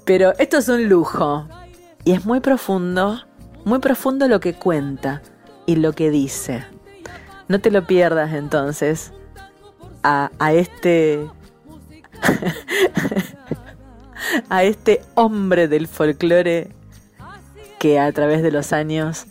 Pero 0.05 0.33
esto 0.37 0.57
es 0.57 0.69
un 0.69 0.89
lujo. 0.89 1.47
Y 2.03 2.13
es 2.13 2.25
muy 2.25 2.39
profundo, 2.39 3.21
muy 3.63 3.79
profundo 3.79 4.27
lo 4.27 4.39
que 4.39 4.53
cuenta 4.53 5.21
y 5.65 5.75
lo 5.75 5.93
que 5.93 6.09
dice. 6.09 6.65
No 7.47 7.59
te 7.59 7.69
lo 7.69 7.85
pierdas 7.85 8.33
entonces 8.33 9.11
a, 10.03 10.31
a 10.39 10.53
este 10.53 11.27
a 14.49 14.63
este 14.63 15.01
hombre 15.15 15.67
del 15.67 15.87
folclore 15.87 16.69
que 17.79 17.99
a 17.99 18.11
través 18.11 18.43
de 18.43 18.51
los 18.51 18.73
años 18.73 19.25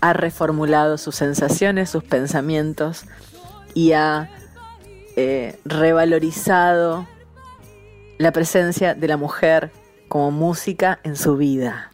ha 0.00 0.12
reformulado 0.12 0.98
sus 0.98 1.16
sensaciones, 1.16 1.90
sus 1.90 2.04
pensamientos 2.04 3.04
y 3.74 3.92
ha 3.92 4.30
eh, 5.16 5.58
revalorizado 5.64 7.06
la 8.18 8.32
presencia 8.32 8.94
de 8.94 9.08
la 9.08 9.16
mujer 9.16 9.70
como 10.08 10.30
música 10.30 10.98
en 11.04 11.16
su 11.16 11.36
vida. 11.36 11.90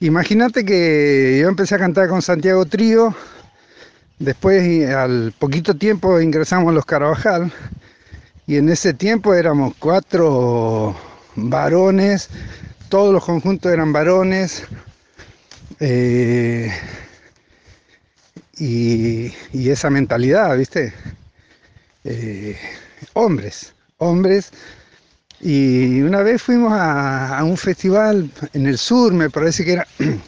Imagínate 0.00 0.64
que 0.64 1.38
yo 1.40 1.48
empecé 1.48 1.76
a 1.76 1.78
cantar 1.78 2.08
con 2.08 2.20
Santiago 2.20 2.66
Trío, 2.66 3.14
después 4.18 4.88
al 4.90 5.32
poquito 5.38 5.74
tiempo 5.74 6.20
ingresamos 6.20 6.74
los 6.74 6.84
Carabajal 6.84 7.52
y 8.46 8.56
en 8.56 8.68
ese 8.68 8.92
tiempo 8.92 9.32
éramos 9.32 9.74
cuatro 9.78 10.94
varones, 11.36 12.28
todos 12.88 13.12
los 13.12 13.24
conjuntos 13.24 13.72
eran 13.72 13.92
varones. 13.92 14.64
Eh, 15.80 16.70
y, 18.58 19.32
esa 19.68 19.90
mentalidad, 19.90 20.56
¿viste? 20.56 20.92
Eh, 22.04 22.58
hombres, 23.14 23.74
hombres. 23.98 24.50
Y 25.40 26.00
una 26.02 26.22
vez 26.22 26.42
fuimos 26.42 26.72
a, 26.74 27.40
un 27.44 27.56
festival 27.56 28.30
en 28.52 28.66
el 28.66 28.78
sur, 28.78 29.12
me 29.12 29.30
parece 29.30 29.64
que 29.64 29.72
era. 29.72 29.86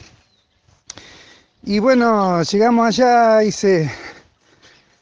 Y 1.68 1.80
bueno, 1.80 2.44
llegamos 2.44 2.86
allá 2.86 3.42
y 3.42 3.50
se, 3.50 3.90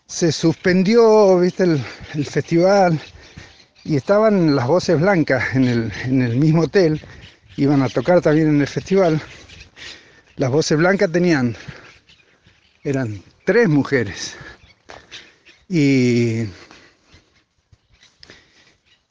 se 0.07 0.33
suspendió, 0.33 1.39
¿viste? 1.39 1.65
El, 1.65 2.25
festival. 2.25 2.99
Y 3.85 3.97
estaban 3.97 4.57
las 4.57 4.67
voces 4.67 4.99
blancas 4.99 5.55
en 5.55 5.65
el, 5.65 5.93
en 6.07 6.23
el 6.23 6.37
mismo 6.39 6.63
hotel. 6.63 7.03
Iban 7.59 7.83
a 7.83 7.91
tocar 7.91 8.23
también 8.23 8.49
en 8.49 8.63
el 8.63 8.67
festival. 8.67 9.21
Las 10.37 10.51
voces 10.51 10.79
blancas 10.79 11.13
tenían 11.13 11.55
eran 12.85 13.23
tres 13.45 13.69
mujeres. 13.69 14.37
Y, 15.69 16.43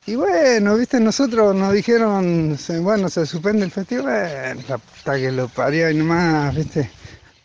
y 0.05 0.15
bueno, 0.15 0.75
viste, 0.77 0.99
nosotros 0.99 1.55
nos 1.55 1.73
dijeron, 1.73 2.57
bueno, 2.81 3.09
se 3.09 3.25
suspende 3.25 3.65
el 3.65 3.71
festival, 3.71 4.63
hasta 4.69 5.15
que 5.17 5.31
lo 5.31 5.47
parió 5.49 5.89
y 5.89 5.95
nomás, 5.95 6.55
viste, 6.55 6.89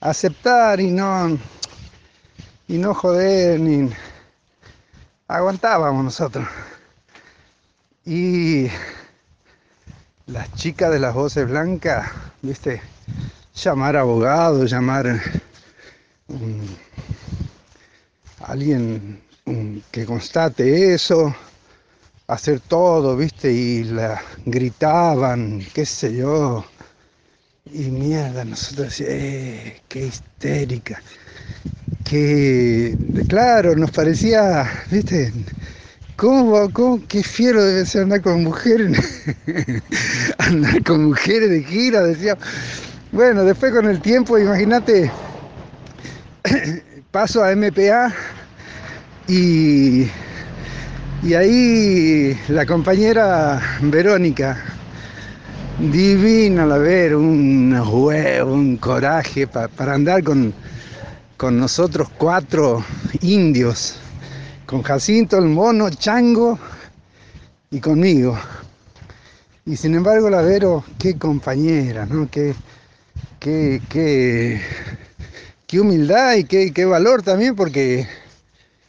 aceptar 0.01 0.81
y 0.81 0.91
no, 0.91 1.39
y 2.69 2.77
no 2.77 2.93
joder, 2.93 3.59
ni 3.59 3.91
aguantábamos 5.27 6.05
nosotros. 6.05 6.47
Y 8.05 8.69
las 10.27 10.53
chicas 10.55 10.91
de 10.91 10.99
las 10.99 11.15
voces 11.15 11.49
blancas, 11.49 12.11
viste, 12.43 12.83
llamar 13.55 13.97
abogado, 13.97 14.67
llamar 14.67 15.21
alguien 18.41 19.21
que 19.91 20.05
constate 20.05 20.95
eso, 20.95 21.35
hacer 22.27 22.61
todo, 22.61 23.17
¿viste? 23.17 23.53
Y 23.53 23.85
la 23.85 24.21
gritaban, 24.45 25.63
qué 25.75 25.87
sé 25.87 26.15
yo. 26.15 26.65
Y 27.73 27.91
mierda, 27.91 28.45
nosotros 28.45 29.01
eh, 29.01 29.81
qué 29.89 30.07
histérica. 30.07 31.03
Que, 32.05 32.97
claro, 33.29 33.75
nos 33.77 33.91
parecía, 33.91 34.71
¿viste? 34.91 35.33
¿Cómo, 36.17 36.71
cómo 36.73 37.01
qué 37.07 37.23
fiero 37.23 37.63
debe 37.63 37.87
ser 37.87 38.03
andar 38.03 38.23
con 38.23 38.43
mujeres? 38.43 38.99
andar 40.39 40.83
con 40.85 41.05
mujeres 41.05 41.51
de 41.51 41.63
gira, 41.63 42.03
decía. 42.03 42.37
Bueno, 43.13 43.45
después 43.45 43.73
con 43.73 43.87
el 43.87 44.01
tiempo, 44.01 44.39
imagínate, 44.39 45.11
paso 47.11 47.43
a 47.43 47.55
MPA 47.55 48.13
y, 49.27 50.09
y 51.23 51.35
ahí 51.35 52.39
la 52.49 52.67
compañera 52.67 53.61
Verónica, 53.83 54.63
divina 55.79 56.67
la 56.67 56.79
ver, 56.79 57.15
un 57.15 57.73
huevo, 57.73 58.53
un 58.53 58.77
coraje 58.77 59.47
para 59.47 59.95
andar 59.95 60.23
con, 60.25 60.53
con 61.37 61.59
nosotros 61.59 62.09
cuatro 62.19 62.85
indios, 63.21 63.97
con 64.67 64.83
Jacinto, 64.83 65.39
el 65.39 65.47
mono, 65.47 65.91
Chango 65.91 66.59
y 67.71 67.81
conmigo. 67.81 68.39
Y 69.65 69.77
sin 69.77 69.95
embargo 69.95 70.31
la 70.31 70.41
Vero, 70.41 70.83
qué 70.99 71.19
compañera, 71.19 72.07
¿no? 72.07 72.29
Qué, 72.31 72.55
qué, 73.39 73.83
qué, 73.89 74.61
qué 75.69 75.81
humildad 75.81 76.35
y 76.37 76.45
qué, 76.45 76.85
valor 76.87 77.23
también, 77.23 77.55
porque 77.55 78.09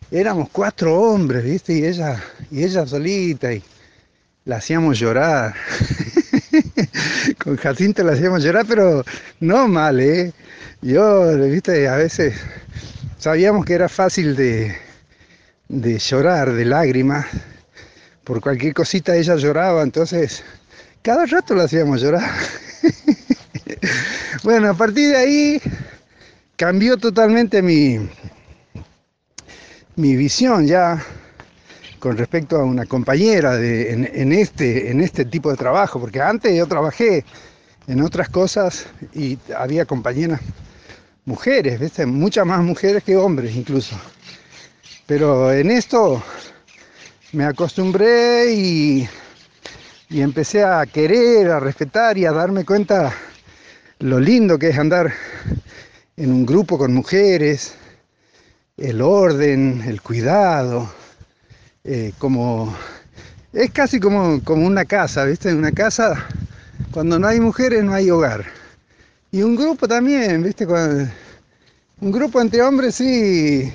éramos 0.10 0.50
cuatro 0.50 0.96
hombres, 0.96 1.44
¿viste? 1.44 1.74
Y 1.74 1.86
ella, 1.86 2.24
y 2.50 2.63
ella 2.63 2.88
solita, 2.88 3.54
y 3.54 3.62
la 4.46 4.56
hacíamos 4.56 4.98
llorar. 4.98 5.54
Con 7.44 7.58
Jacinto 7.58 8.02
la 8.04 8.13
hacíamos 8.13 8.42
llorar, 8.44 8.65
pero 8.65 9.04
no 9.42 9.68
mal, 9.68 10.00
¿eh? 10.00 10.32
Yo, 10.82 11.38
¿viste? 11.50 11.86
A 11.89 11.98
veces 11.98 12.36
sabíamos 13.18 13.65
que 13.65 13.74
era 13.74 13.89
fácil 13.89 14.38
de, 14.38 14.74
de 15.68 16.00
llorar, 16.00 16.54
de 16.54 16.63
lágrimas. 16.63 17.28
Por 18.24 18.39
cualquier 18.39 18.74
cosita 18.74 19.18
ella 19.18 19.36
lloraba, 19.36 19.84
entonces 19.84 20.46
cada 21.02 21.26
rato 21.26 21.56
la 21.56 21.65
hacíamos 21.65 22.02
llorar. 22.02 22.32
bueno, 24.44 24.70
a 24.70 24.74
partir 24.74 25.10
de 25.10 25.18
ahí 25.18 25.62
cambió 26.60 26.98
totalmente 26.98 27.62
mi, 27.62 27.98
mi 29.95 30.18
visión 30.18 30.68
ya 30.68 31.01
con 31.99 32.18
respecto 32.18 32.57
a 32.57 32.66
una 32.66 32.86
compañera 32.86 33.55
de, 33.55 33.93
en, 33.93 34.34
este, 34.34 34.91
en 34.91 34.99
este 34.99 35.24
tipo 35.24 35.51
de 35.51 35.55
trabajo, 35.55 36.01
porque 36.01 36.22
antes 36.22 36.53
yo 36.53 36.68
trabajé 36.68 37.24
en 37.88 38.01
otras 38.01 38.28
cosas 38.28 38.88
y 39.14 39.38
había 39.57 39.86
compañeras 39.86 40.41
mujeres, 41.24 41.80
muchas 42.05 42.45
más 42.45 42.62
mujeres 42.62 43.05
que 43.05 43.16
hombres 43.16 43.55
incluso. 43.55 43.97
Pero 45.05 45.53
en 45.53 45.72
esto 45.72 46.22
me 47.32 47.45
acostumbré 47.45 48.51
y, 48.51 49.07
y 50.10 50.20
empecé 50.20 50.66
a 50.66 50.86
querer, 50.86 51.51
a 51.51 51.62
respetar 51.62 52.18
y 52.18 52.26
a 52.26 52.34
darme 52.34 52.66
cuenta 52.66 53.14
lo 53.99 54.20
lindo 54.20 54.60
que 54.60 54.68
es 54.68 54.78
andar 54.78 55.14
en 56.20 56.34
un 56.34 56.45
grupo 56.45 56.78
con 56.78 56.93
mujeres, 56.93 57.76
el 58.76 59.01
orden, 59.01 59.82
el 59.88 60.01
cuidado, 60.01 60.91
eh, 61.86 62.11
como 62.17 62.76
es 63.53 63.72
casi 63.72 64.01
como, 64.01 64.43
como 64.43 64.67
una 64.67 64.84
casa, 64.84 65.24
¿viste? 65.24 65.49
En 65.49 65.57
una 65.59 65.72
casa, 65.72 66.28
cuando 66.91 67.17
no 67.17 67.26
hay 67.26 67.39
mujeres 67.39 67.86
no 67.86 67.93
hay 67.93 68.11
hogar. 68.11 68.43
Y 69.32 69.43
un 69.43 69.55
grupo 69.55 69.88
también, 69.88 70.43
¿viste? 70.43 70.67
un 70.67 72.11
grupo 72.11 72.41
entre 72.41 72.61
hombres 72.63 72.95
sí, 72.95 73.72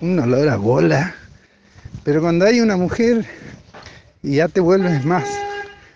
un 0.00 0.16
olor 0.20 0.48
a 0.48 0.56
bola. 0.56 1.14
Pero 2.04 2.20
cuando 2.20 2.44
hay 2.44 2.60
una 2.60 2.76
mujer 2.76 3.26
y 4.22 4.36
ya 4.36 4.46
te 4.46 4.60
vuelves 4.60 5.04
más, 5.04 5.24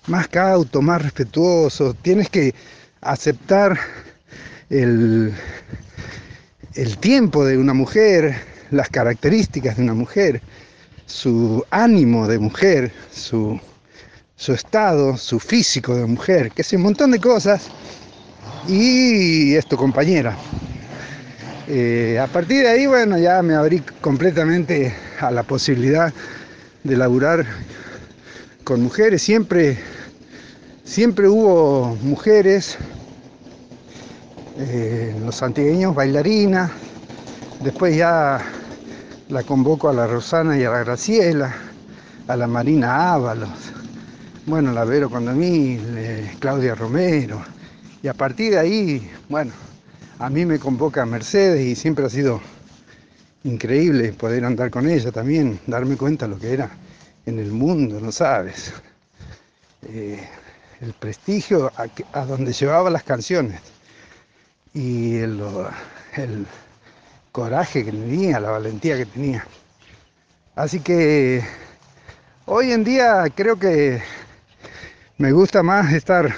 más 0.08 0.26
cauto, 0.26 0.82
más 0.82 1.02
respetuoso, 1.02 1.94
tienes 1.94 2.28
que 2.30 2.52
aceptar 3.00 3.78
el, 4.70 5.32
el 6.74 6.98
tiempo 6.98 7.44
de 7.44 7.56
una 7.56 7.72
mujer, 7.72 8.34
las 8.70 8.88
características 8.88 9.76
de 9.76 9.82
una 9.82 9.94
mujer, 9.94 10.42
su 11.06 11.64
ánimo 11.70 12.26
de 12.26 12.38
mujer, 12.38 12.92
su, 13.12 13.60
estado, 14.36 15.16
su 15.16 15.38
físico 15.38 15.94
de 15.94 16.06
mujer, 16.06 16.50
que 16.50 16.62
es 16.62 16.72
un 16.72 16.82
montón 16.82 17.12
de 17.12 17.20
cosas. 17.20 17.68
Y 18.66 19.54
esto, 19.54 19.76
compañera. 19.76 20.36
Eh, 21.68 22.18
a 22.20 22.26
partir 22.26 22.62
de 22.62 22.68
ahí, 22.68 22.86
bueno, 22.86 23.18
ya 23.18 23.40
me 23.42 23.54
abrí 23.54 23.80
completamente 24.00 24.94
a 25.20 25.30
la 25.30 25.42
posibilidad 25.44 26.12
de 26.82 26.96
laburar 26.96 27.46
con 28.64 28.82
mujeres. 28.82 29.22
Siempre, 29.22 29.78
siempre 30.84 31.28
hubo 31.28 31.96
mujeres 32.02 32.78
eh, 34.56 35.12
los 35.18 35.42
antigueños 35.42 35.96
bailarina, 35.96 36.70
después 37.60 37.96
ya 37.96 38.40
la 39.28 39.42
convoco 39.42 39.88
a 39.88 39.92
la 39.92 40.06
Rosana 40.06 40.56
y 40.56 40.62
a 40.62 40.70
la 40.70 40.84
Graciela, 40.84 41.52
a 42.28 42.36
la 42.36 42.46
Marina 42.46 43.14
Ábalos, 43.14 43.50
bueno, 44.46 44.72
la 44.72 44.84
Vero 44.84 45.10
Condomil, 45.10 46.36
Claudia 46.38 46.76
Romero, 46.76 47.42
y 48.00 48.06
a 48.06 48.14
partir 48.14 48.52
de 48.52 48.60
ahí, 48.60 49.10
bueno, 49.28 49.50
a 50.20 50.30
mí 50.30 50.46
me 50.46 50.60
convoca 50.60 51.04
Mercedes 51.04 51.66
y 51.66 51.74
siempre 51.74 52.06
ha 52.06 52.10
sido 52.10 52.40
increíble 53.42 54.12
poder 54.12 54.44
andar 54.44 54.70
con 54.70 54.88
ella 54.88 55.10
también, 55.10 55.58
darme 55.66 55.96
cuenta 55.96 56.28
lo 56.28 56.38
que 56.38 56.52
era 56.52 56.70
en 57.26 57.40
el 57.40 57.50
mundo, 57.50 58.00
¿no 58.00 58.12
sabes? 58.12 58.72
Eh, 59.88 60.22
el 60.80 60.92
prestigio 60.92 61.72
a 62.12 62.24
donde 62.24 62.52
llevaba 62.52 62.88
las 62.88 63.02
canciones 63.02 63.73
y 64.74 65.16
el, 65.16 65.40
coraje 67.32 67.84
que 67.84 67.90
tenía, 67.90 68.38
la 68.40 68.50
valentía 68.50 68.96
que 68.96 69.06
tenía. 69.06 69.46
Así 70.54 70.80
que 70.80 71.42
hoy 72.46 72.72
en 72.72 72.84
día 72.84 73.24
creo 73.34 73.58
que 73.58 74.02
me 75.18 75.32
gusta 75.32 75.62
más 75.62 75.92
estar, 75.92 76.34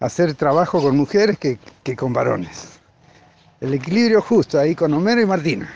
hacer 0.00 0.34
trabajo 0.34 0.80
con 0.80 0.96
mujeres 0.96 1.38
que, 1.38 1.58
que 1.82 1.94
con 1.94 2.12
varones. 2.12 2.80
El 3.60 3.74
equilibrio 3.74 4.20
justo 4.22 4.58
ahí 4.58 4.74
con 4.74 4.92
Homero 4.94 5.20
y 5.20 5.26
Martina. 5.26 5.72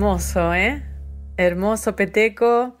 Hermoso, 0.00 0.54
¿eh? 0.54 0.82
Hermoso 1.36 1.94
Peteco. 1.94 2.74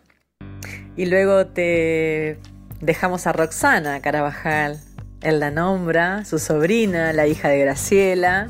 Y 0.96 1.04
luego 1.04 1.48
te 1.48 2.38
dejamos 2.80 3.26
a 3.26 3.34
Roxana 3.34 4.00
Carabajal. 4.00 4.80
Él 5.20 5.38
la 5.38 5.50
nombra, 5.50 6.24
su 6.24 6.38
sobrina, 6.38 7.12
la 7.12 7.26
hija 7.26 7.50
de 7.50 7.58
Graciela. 7.58 8.48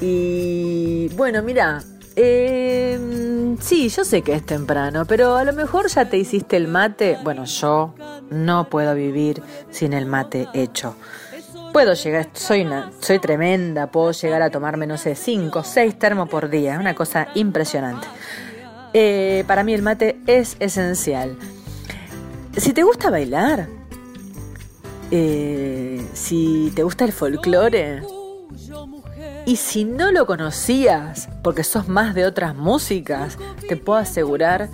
Y 0.00 1.10
bueno, 1.14 1.42
mira, 1.42 1.82
eh, 2.16 2.98
sí, 3.60 3.90
yo 3.90 4.02
sé 4.06 4.22
que 4.22 4.32
es 4.32 4.46
temprano, 4.46 5.04
pero 5.04 5.36
a 5.36 5.44
lo 5.44 5.52
mejor 5.52 5.88
ya 5.88 6.06
te 6.06 6.16
hiciste 6.16 6.56
el 6.56 6.68
mate. 6.68 7.18
Bueno, 7.22 7.44
yo 7.44 7.94
no 8.30 8.70
puedo 8.70 8.94
vivir 8.94 9.42
sin 9.70 9.92
el 9.92 10.06
mate 10.06 10.48
hecho. 10.54 10.96
Puedo 11.72 11.94
llegar, 11.94 12.28
soy, 12.34 12.62
una, 12.62 12.92
soy 13.00 13.18
tremenda, 13.18 13.86
puedo 13.90 14.12
llegar 14.12 14.42
a 14.42 14.50
tomarme, 14.50 14.86
no 14.86 14.98
sé, 14.98 15.14
5, 15.14 15.64
6 15.64 15.98
termos 15.98 16.28
por 16.28 16.50
día, 16.50 16.78
una 16.78 16.94
cosa 16.94 17.28
impresionante. 17.34 18.06
Eh, 18.92 19.44
para 19.46 19.64
mí 19.64 19.72
el 19.72 19.80
mate 19.80 20.20
es 20.26 20.56
esencial. 20.60 21.36
Si 22.56 22.74
te 22.74 22.82
gusta 22.82 23.08
bailar, 23.08 23.68
eh, 25.10 26.06
si 26.12 26.70
te 26.76 26.82
gusta 26.82 27.06
el 27.06 27.12
folclore, 27.12 28.02
y 29.46 29.56
si 29.56 29.84
no 29.84 30.12
lo 30.12 30.26
conocías, 30.26 31.28
porque 31.42 31.64
sos 31.64 31.88
más 31.88 32.14
de 32.14 32.26
otras 32.26 32.54
músicas, 32.54 33.38
te 33.66 33.76
puedo 33.76 33.98
asegurar 33.98 34.68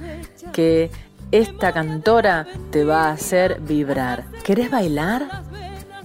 que 0.53 0.91
esta 1.31 1.73
cantora 1.73 2.47
te 2.71 2.85
va 2.85 3.05
a 3.05 3.13
hacer 3.13 3.61
vibrar. 3.61 4.25
¿Querés 4.45 4.71
bailar? 4.71 5.48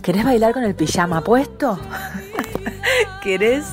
¿Querés 0.04 0.26
bailar 0.26 0.54
con 0.54 0.66
el 0.66 0.76
pijama 0.76 1.22
puesto? 1.22 1.80
¿Querés? 3.24 3.64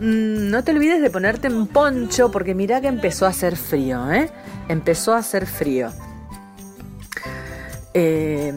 Mm, 0.00 0.48
no 0.48 0.64
te 0.64 0.72
olvides 0.72 1.02
de 1.02 1.10
ponerte 1.10 1.48
un 1.48 1.66
poncho 1.66 2.30
porque 2.30 2.54
mira 2.54 2.80
que 2.80 2.88
empezó 2.88 3.26
a 3.26 3.28
hacer 3.28 3.56
frío, 3.56 4.10
¿eh? 4.10 4.30
Empezó 4.68 5.12
a 5.12 5.18
hacer 5.18 5.46
frío. 5.46 5.90
Eh, 7.92 8.50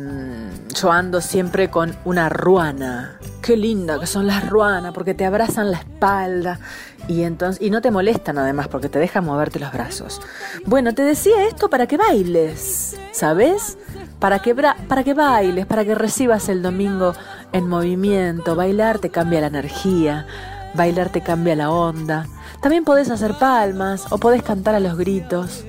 yo 0.74 0.90
ando 0.90 1.20
siempre 1.20 1.70
con 1.70 1.98
una 2.06 2.30
ruana. 2.30 3.20
Qué 3.42 3.58
linda 3.58 4.00
que 4.00 4.08
son 4.08 4.26
las 4.26 4.50
ruanas 4.50 4.94
porque 4.94 5.14
te 5.14 5.26
abrazan 5.26 5.72
la 5.72 5.80
espalda 5.80 6.62
y 7.10 7.24
entonces 7.24 7.62
y 7.62 7.72
no 7.72 7.82
te 7.82 7.92
molestan 7.92 8.38
además 8.38 8.70
porque 8.70 8.88
te 8.88 9.00
dejan 9.00 9.26
moverte 9.26 9.60
los 9.60 9.74
brazos. 9.74 10.22
Bueno, 10.66 10.96
te 10.96 11.04
decía 11.04 11.46
esto 11.46 11.70
para 11.70 11.88
que 11.88 11.98
bailes, 11.98 12.96
¿sabes? 13.12 13.78
Para 14.26 14.40
que 14.40 14.56
para 14.56 15.04
que 15.04 15.14
bailes, 15.14 15.68
para 15.68 15.86
que 15.86 15.94
recibas 15.94 16.50
el 16.50 16.64
domingo 16.64 17.14
en 17.52 17.70
movimiento. 17.70 18.56
Bailar 18.56 18.98
te 18.98 19.12
cambia 19.12 19.40
la 19.40 19.46
energía, 19.46 20.26
bailar 20.74 21.10
te 21.10 21.22
cambia 21.22 21.56
la 21.56 21.70
onda. 21.70 22.26
También 22.60 22.86
podés 22.86 23.12
hacer 23.12 23.36
palmas 23.36 24.08
o 24.10 24.18
podés 24.18 24.42
cantar 24.42 24.74
a 24.74 24.80
los 24.80 24.98
gritos. 24.98 25.64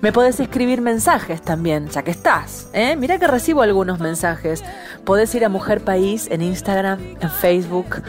Me 0.00 0.10
podés 0.10 0.40
escribir 0.40 0.80
mensajes 0.80 1.42
también, 1.42 1.90
ya 1.90 2.02
que 2.02 2.12
estás. 2.12 2.70
¿eh? 2.72 2.96
Mira 2.96 3.18
que 3.18 3.26
recibo 3.26 3.60
algunos 3.60 4.00
mensajes. 4.00 4.64
Podés 5.04 5.34
ir 5.34 5.44
a 5.44 5.50
Mujer 5.50 5.84
País 5.84 6.28
en 6.30 6.40
Instagram, 6.40 6.98
en 7.20 7.28
Facebook. 7.28 8.02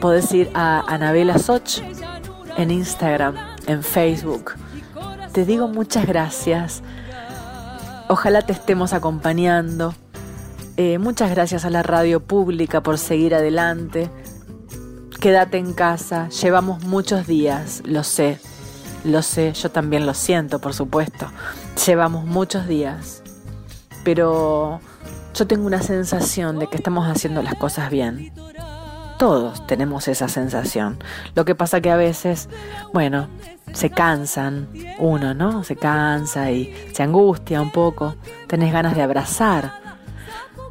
Podés 0.00 0.32
ir 0.32 0.52
a 0.54 0.84
Anabela 0.86 1.36
Soch 1.40 1.80
en 2.56 2.70
Instagram, 2.70 3.34
en 3.66 3.82
Facebook. 3.82 4.52
Te 5.32 5.44
digo 5.44 5.66
muchas 5.66 6.06
gracias. 6.06 6.84
Ojalá 8.12 8.42
te 8.42 8.52
estemos 8.52 8.92
acompañando. 8.92 9.94
Eh, 10.76 10.98
muchas 10.98 11.30
gracias 11.30 11.64
a 11.64 11.70
la 11.70 11.82
radio 11.82 12.20
pública 12.20 12.82
por 12.82 12.98
seguir 12.98 13.34
adelante. 13.34 14.10
Quédate 15.18 15.56
en 15.56 15.72
casa, 15.72 16.28
llevamos 16.28 16.84
muchos 16.84 17.26
días, 17.26 17.80
lo 17.86 18.04
sé. 18.04 18.38
Lo 19.02 19.22
sé, 19.22 19.54
yo 19.54 19.70
también 19.70 20.04
lo 20.04 20.12
siento, 20.12 20.58
por 20.58 20.74
supuesto. 20.74 21.26
Llevamos 21.86 22.26
muchos 22.26 22.68
días. 22.68 23.22
Pero 24.04 24.82
yo 25.32 25.46
tengo 25.46 25.64
una 25.64 25.80
sensación 25.80 26.58
de 26.58 26.66
que 26.66 26.76
estamos 26.76 27.08
haciendo 27.08 27.40
las 27.40 27.54
cosas 27.54 27.90
bien. 27.90 28.30
Todos 29.18 29.66
tenemos 29.66 30.06
esa 30.06 30.28
sensación. 30.28 30.98
Lo 31.34 31.46
que 31.46 31.54
pasa 31.54 31.80
que 31.80 31.90
a 31.90 31.96
veces, 31.96 32.50
bueno, 32.92 33.28
se 33.72 33.90
cansan 33.90 34.68
uno, 34.98 35.34
¿no? 35.34 35.64
Se 35.64 35.76
cansa 35.76 36.50
y 36.50 36.74
se 36.92 37.02
angustia 37.02 37.60
un 37.60 37.70
poco. 37.70 38.16
Tenés 38.46 38.72
ganas 38.72 38.94
de 38.96 39.02
abrazar 39.02 39.82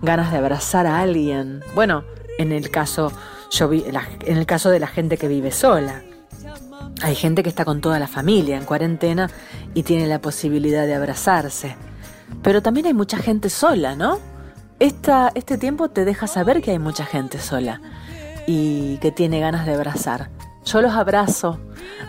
ganas 0.01 0.31
de 0.31 0.37
abrazar 0.37 0.87
a 0.87 0.99
alguien. 0.99 1.61
Bueno, 1.75 2.03
en 2.37 2.51
el 2.51 2.69
caso, 2.69 3.11
yo 3.51 3.69
vi, 3.69 3.85
en 3.85 4.37
el 4.37 4.45
caso 4.45 4.69
de 4.69 4.79
la 4.79 4.87
gente 4.87 5.17
que 5.17 5.27
vive 5.27 5.51
sola. 5.51 6.01
Hay 7.03 7.15
gente 7.15 7.43
que 7.43 7.49
está 7.49 7.65
con 7.65 7.81
toda 7.81 7.99
la 7.99 8.07
familia 8.07 8.57
en 8.57 8.65
cuarentena 8.65 9.29
y 9.73 9.83
tiene 9.83 10.07
la 10.07 10.19
posibilidad 10.19 10.85
de 10.85 10.95
abrazarse. 10.95 11.75
Pero 12.43 12.61
también 12.61 12.85
hay 12.87 12.93
mucha 12.93 13.17
gente 13.17 13.49
sola, 13.49 13.95
¿no? 13.95 14.19
Esta, 14.79 15.31
este 15.35 15.57
tiempo 15.57 15.89
te 15.89 16.05
deja 16.05 16.27
saber 16.27 16.61
que 16.61 16.71
hay 16.71 16.79
mucha 16.79 17.05
gente 17.05 17.39
sola 17.39 17.81
y 18.47 18.97
que 18.97 19.11
tiene 19.11 19.39
ganas 19.39 19.65
de 19.65 19.73
abrazar. 19.73 20.29
Yo 20.65 20.81
los 20.81 20.93
abrazo 20.93 21.59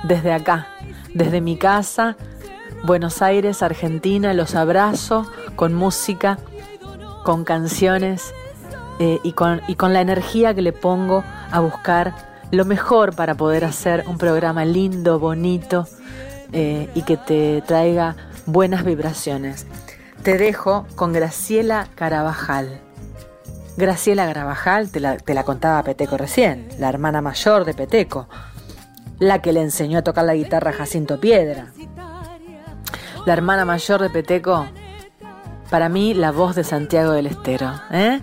desde 0.05 0.33
acá, 0.33 0.69
desde 1.15 1.41
mi 1.41 1.57
casa, 1.57 2.17
Buenos 2.85 3.23
Aires, 3.23 3.63
Argentina, 3.63 4.35
los 4.35 4.55
abrazo 4.55 5.31
con 5.57 5.73
música, 5.73 6.39
con 7.25 7.45
canciones 7.45 8.35
eh, 8.99 9.21
y, 9.23 9.33
con, 9.33 9.61
y 9.69 9.77
con 9.77 9.93
la 9.93 10.01
energía 10.01 10.55
que 10.55 10.63
le 10.63 10.73
pongo 10.73 11.25
a 11.51 11.61
buscar 11.61 12.15
lo 12.51 12.65
mejor 12.65 13.15
para 13.15 13.35
poder 13.35 13.65
hacer 13.65 14.05
un 14.07 14.19
programa 14.19 14.65
lindo, 14.65 15.19
bonito 15.19 15.87
eh, 16.53 16.91
y 16.95 17.03
que 17.03 17.17
te 17.17 17.63
traiga 17.63 18.17
buenas 18.47 18.85
vibraciones. 18.85 19.67
Te 20.23 20.37
dejo 20.37 20.87
con 20.95 21.13
Graciela 21.13 21.89
Carabajal. 21.95 22.81
Graciela 23.77 24.27
Carabajal, 24.27 24.91
te 24.91 25.01
la, 25.01 25.16
te 25.16 25.35
la 25.35 25.45
contaba 25.45 25.83
Peteco 25.83 26.18
recién, 26.18 26.68
la 26.79 26.89
hermana 26.89 27.23
mayor 27.23 27.64
de 27.64 27.75
Peteco, 27.75 28.29
la 29.18 29.41
que 29.41 29.53
le 29.53 29.62
enseñó 29.62 29.99
a 29.99 30.03
tocar 30.03 30.25
la 30.25 30.35
guitarra 30.35 30.70
a 30.70 30.75
Jacinto 30.75 31.18
Piedra. 31.18 31.73
La 33.25 33.33
hermana 33.33 33.64
mayor 33.64 34.03
de 34.03 34.11
Peteco, 34.11 34.66
para 35.70 35.89
mí 35.89 36.12
la 36.12 36.33
voz 36.33 36.55
de 36.55 36.64
Santiago 36.64 37.12
del 37.12 37.27
Estero. 37.27 37.73
¿eh? 37.91 38.20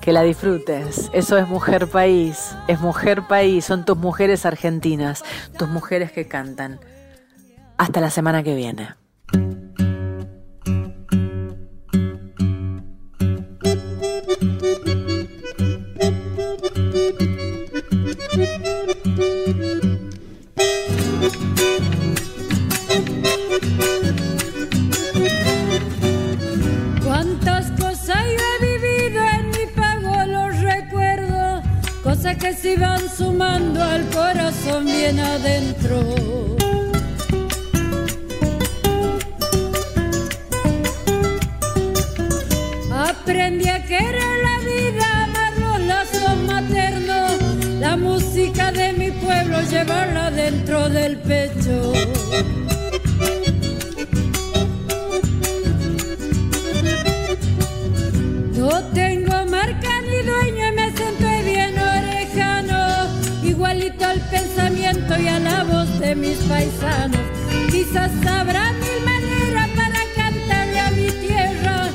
Que 0.00 0.12
la 0.12 0.22
disfrutes. 0.22 1.10
Eso 1.14 1.38
es 1.38 1.48
Mujer 1.48 1.88
País. 1.88 2.54
Es 2.68 2.80
Mujer 2.80 3.22
País. 3.22 3.64
Son 3.64 3.84
tus 3.86 3.96
mujeres 3.96 4.44
argentinas. 4.44 5.24
Tus 5.58 5.68
mujeres 5.68 6.12
que 6.12 6.28
cantan. 6.28 6.80
Hasta 7.78 8.00
la 8.00 8.10
semana 8.10 8.42
que 8.42 8.54
viene. 8.54 8.94
Se 32.66 32.76
van 32.76 33.08
sumando 33.08 33.80
al 33.80 34.04
corazón 34.10 34.86
bien 34.86 35.20
adentro. 35.20 35.98
Aprendí 42.92 43.68
a 43.68 43.80
querer 43.84 44.34
la 44.48 44.56
vida, 44.72 45.06
amar 45.26 45.52
los 45.64 45.80
lazos 45.92 46.36
maternos, 46.52 47.32
la 47.78 47.96
música 47.96 48.72
de 48.72 48.92
mi 48.94 49.10
pueblo, 49.12 49.60
llevarla 49.70 50.32
dentro 50.32 50.88
del 50.88 51.18
pecho. 51.18 51.92
De 66.06 66.14
mis 66.14 66.38
paisanos. 66.50 67.26
Quizás 67.70 68.12
habrá 68.26 68.72
mil 68.72 69.00
maneras 69.04 69.68
para 69.80 70.00
cantarle 70.14 70.80
a 70.80 70.90
mi 70.92 71.10
tierra, 71.26 71.88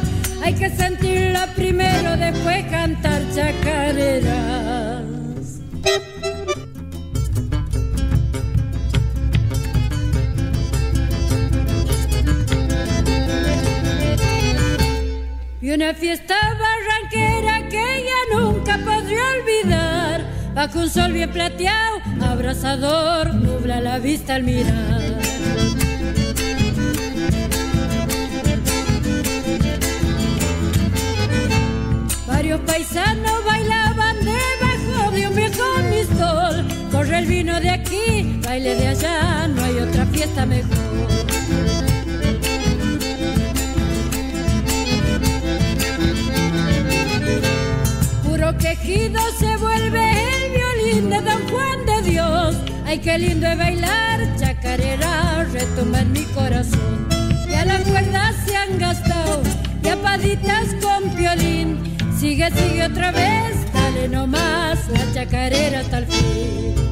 hay 0.44 0.54
que 0.54 0.70
sentirla 0.70 1.48
primero, 1.56 2.18
después 2.18 2.66
cantar 2.66 3.22
chacareras. 3.34 5.04
Y 15.62 15.72
una 15.72 15.94
fiesta 15.94 16.36
barranquera 16.64 17.70
que 17.70 17.82
ella 18.00 18.20
nunca 18.34 18.78
podría 18.80 19.24
olvidar. 19.38 20.42
Bajo 20.54 20.80
un 20.80 20.90
sol 20.90 21.14
bien 21.14 21.32
plateado, 21.32 21.91
abrazador, 22.42 23.36
nubla 23.36 23.80
la 23.80 24.00
vista 24.00 24.34
al 24.34 24.44
mirar. 24.44 25.00
Varios 32.26 32.60
paisanos 32.62 33.46
bailaban 33.46 34.18
debajo 34.26 35.12
de 35.12 35.28
un 35.28 35.36
viejo 35.36 35.64
mistol. 35.92 36.66
Corre 36.92 37.20
el 37.20 37.26
vino 37.28 37.60
de 37.60 37.70
aquí, 37.70 38.40
baile 38.44 38.74
de 38.74 38.88
allá, 38.88 39.48
no 39.48 39.64
hay 39.64 39.78
otra 39.78 40.08
fiesta 40.08 40.44
mejor. 40.48 40.91
Quejido 48.62 49.20
se 49.40 49.58
vuelve 49.58 50.12
el 50.12 50.52
violín 50.52 51.10
de 51.10 51.22
Don 51.22 51.48
Juan 51.50 51.84
de 51.86 52.12
Dios. 52.12 52.56
Ay, 52.86 53.00
qué 53.00 53.18
lindo 53.18 53.48
es 53.48 53.58
bailar, 53.58 54.36
chacarera, 54.38 55.46
retumba 55.52 56.02
en 56.02 56.12
mi 56.12 56.24
corazón. 56.26 57.08
Ya 57.50 57.66
las 57.66 57.82
cuerdas 57.82 58.36
se 58.46 58.56
han 58.56 58.78
gastado, 58.78 59.42
ya 59.82 59.96
paditas 59.98 60.68
con 60.80 61.16
violín. 61.16 61.98
Sigue, 62.20 62.52
sigue 62.52 62.86
otra 62.86 63.12
vez, 63.12 63.74
dale 63.74 64.08
nomás, 64.08 64.88
la 64.90 65.12
chacarera 65.12 65.80
hasta 65.80 65.98
el 65.98 66.06
fin. 66.06 66.91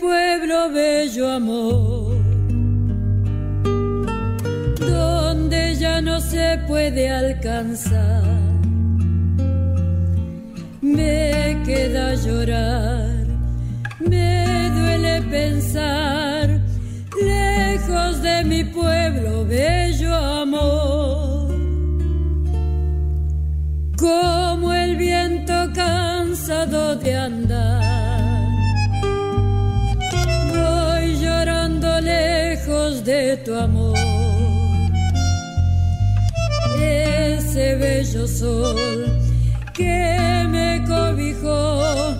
Pueblo, 0.00 0.70
bello 0.70 1.28
amor, 1.30 2.16
donde 4.78 5.74
ya 5.76 6.00
no 6.00 6.20
se 6.20 6.58
puede 6.66 7.10
alcanzar. 7.10 8.22
Me 10.80 11.56
queda 11.64 12.14
llorar, 12.14 13.26
me 14.00 14.70
duele 14.76 15.22
pensar, 15.22 16.60
lejos 17.20 18.22
de 18.22 18.44
mi 18.44 18.64
pueblo, 18.64 19.44
bello 19.46 20.14
amor. 20.14 21.54
Como 23.96 24.72
el 24.74 24.96
viento 24.96 25.54
cansado 25.74 26.96
de 26.96 27.16
andar, 27.16 27.93
de 32.92 33.36
tu 33.38 33.54
amor. 33.54 33.96
Ese 36.78 37.76
bello 37.76 38.26
sol 38.28 38.76
que 39.72 40.46
me 40.50 40.84
cobijó, 40.86 42.14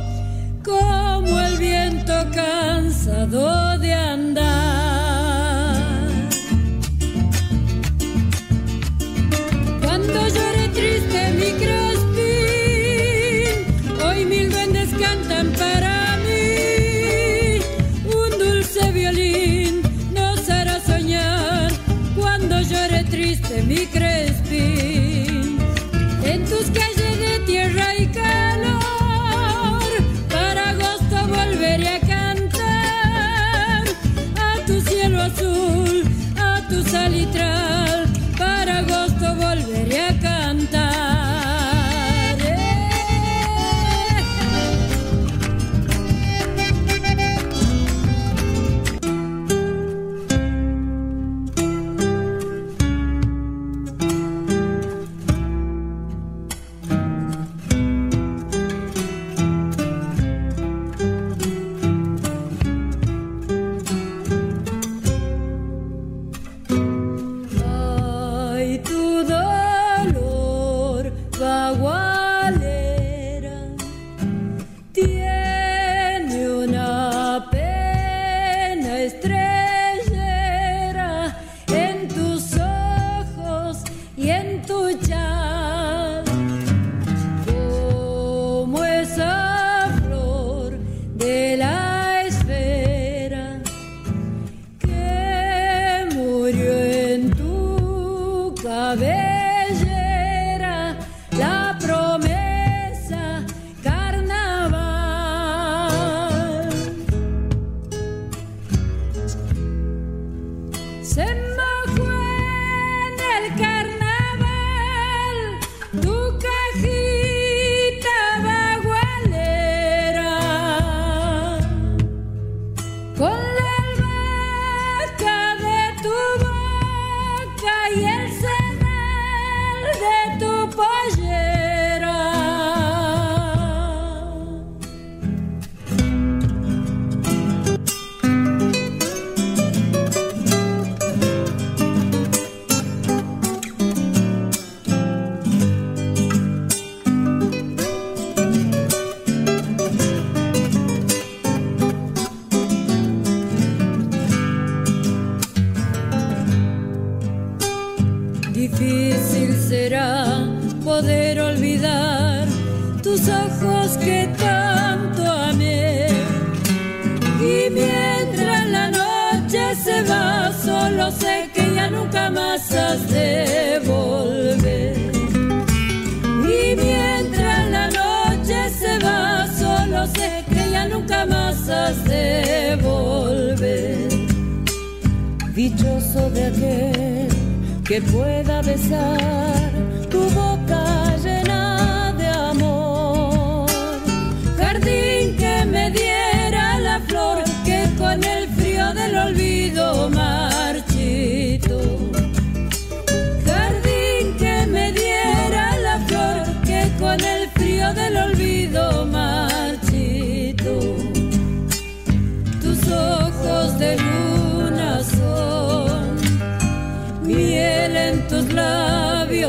como 0.65 1.39
el 1.39 1.59
viento 1.59 2.15
cansado 2.33 3.74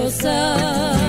closer 0.06 1.05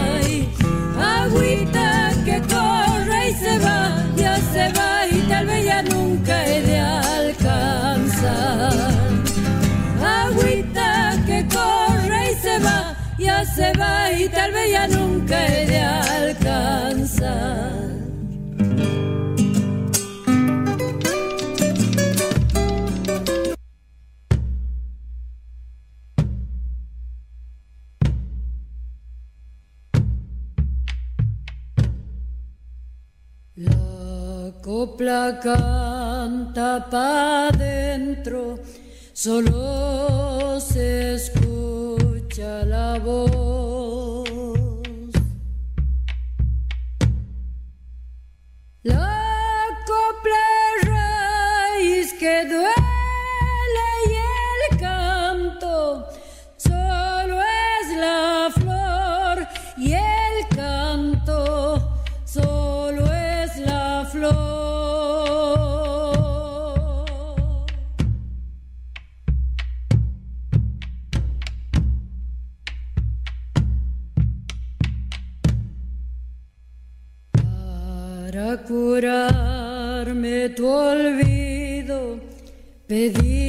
La 35.07 35.39
canta 35.41 36.85
pa' 36.91 37.57
dentro, 37.57 38.59
solo 39.13 40.59
se 40.59 41.15
escucha 41.15 42.65
la 42.65 42.99
voz. 42.99 43.66
de 80.47 80.55
tu 80.55 80.67
olvido 80.69 82.21
pedí 82.87 83.46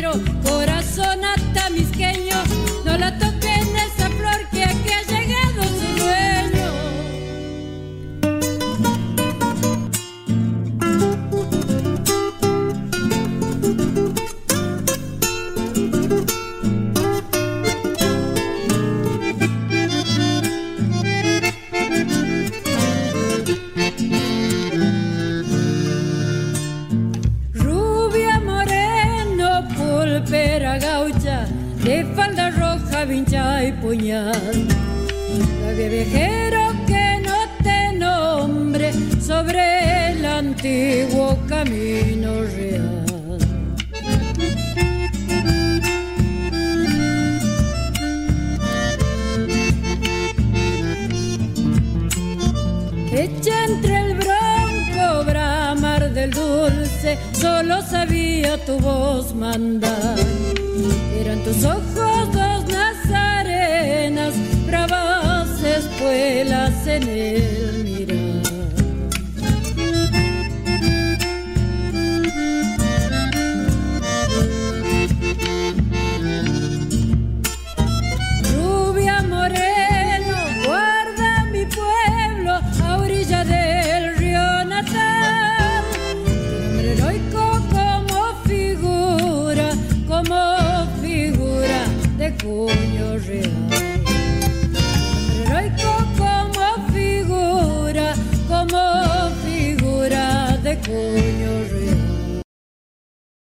compañero, 0.00 0.29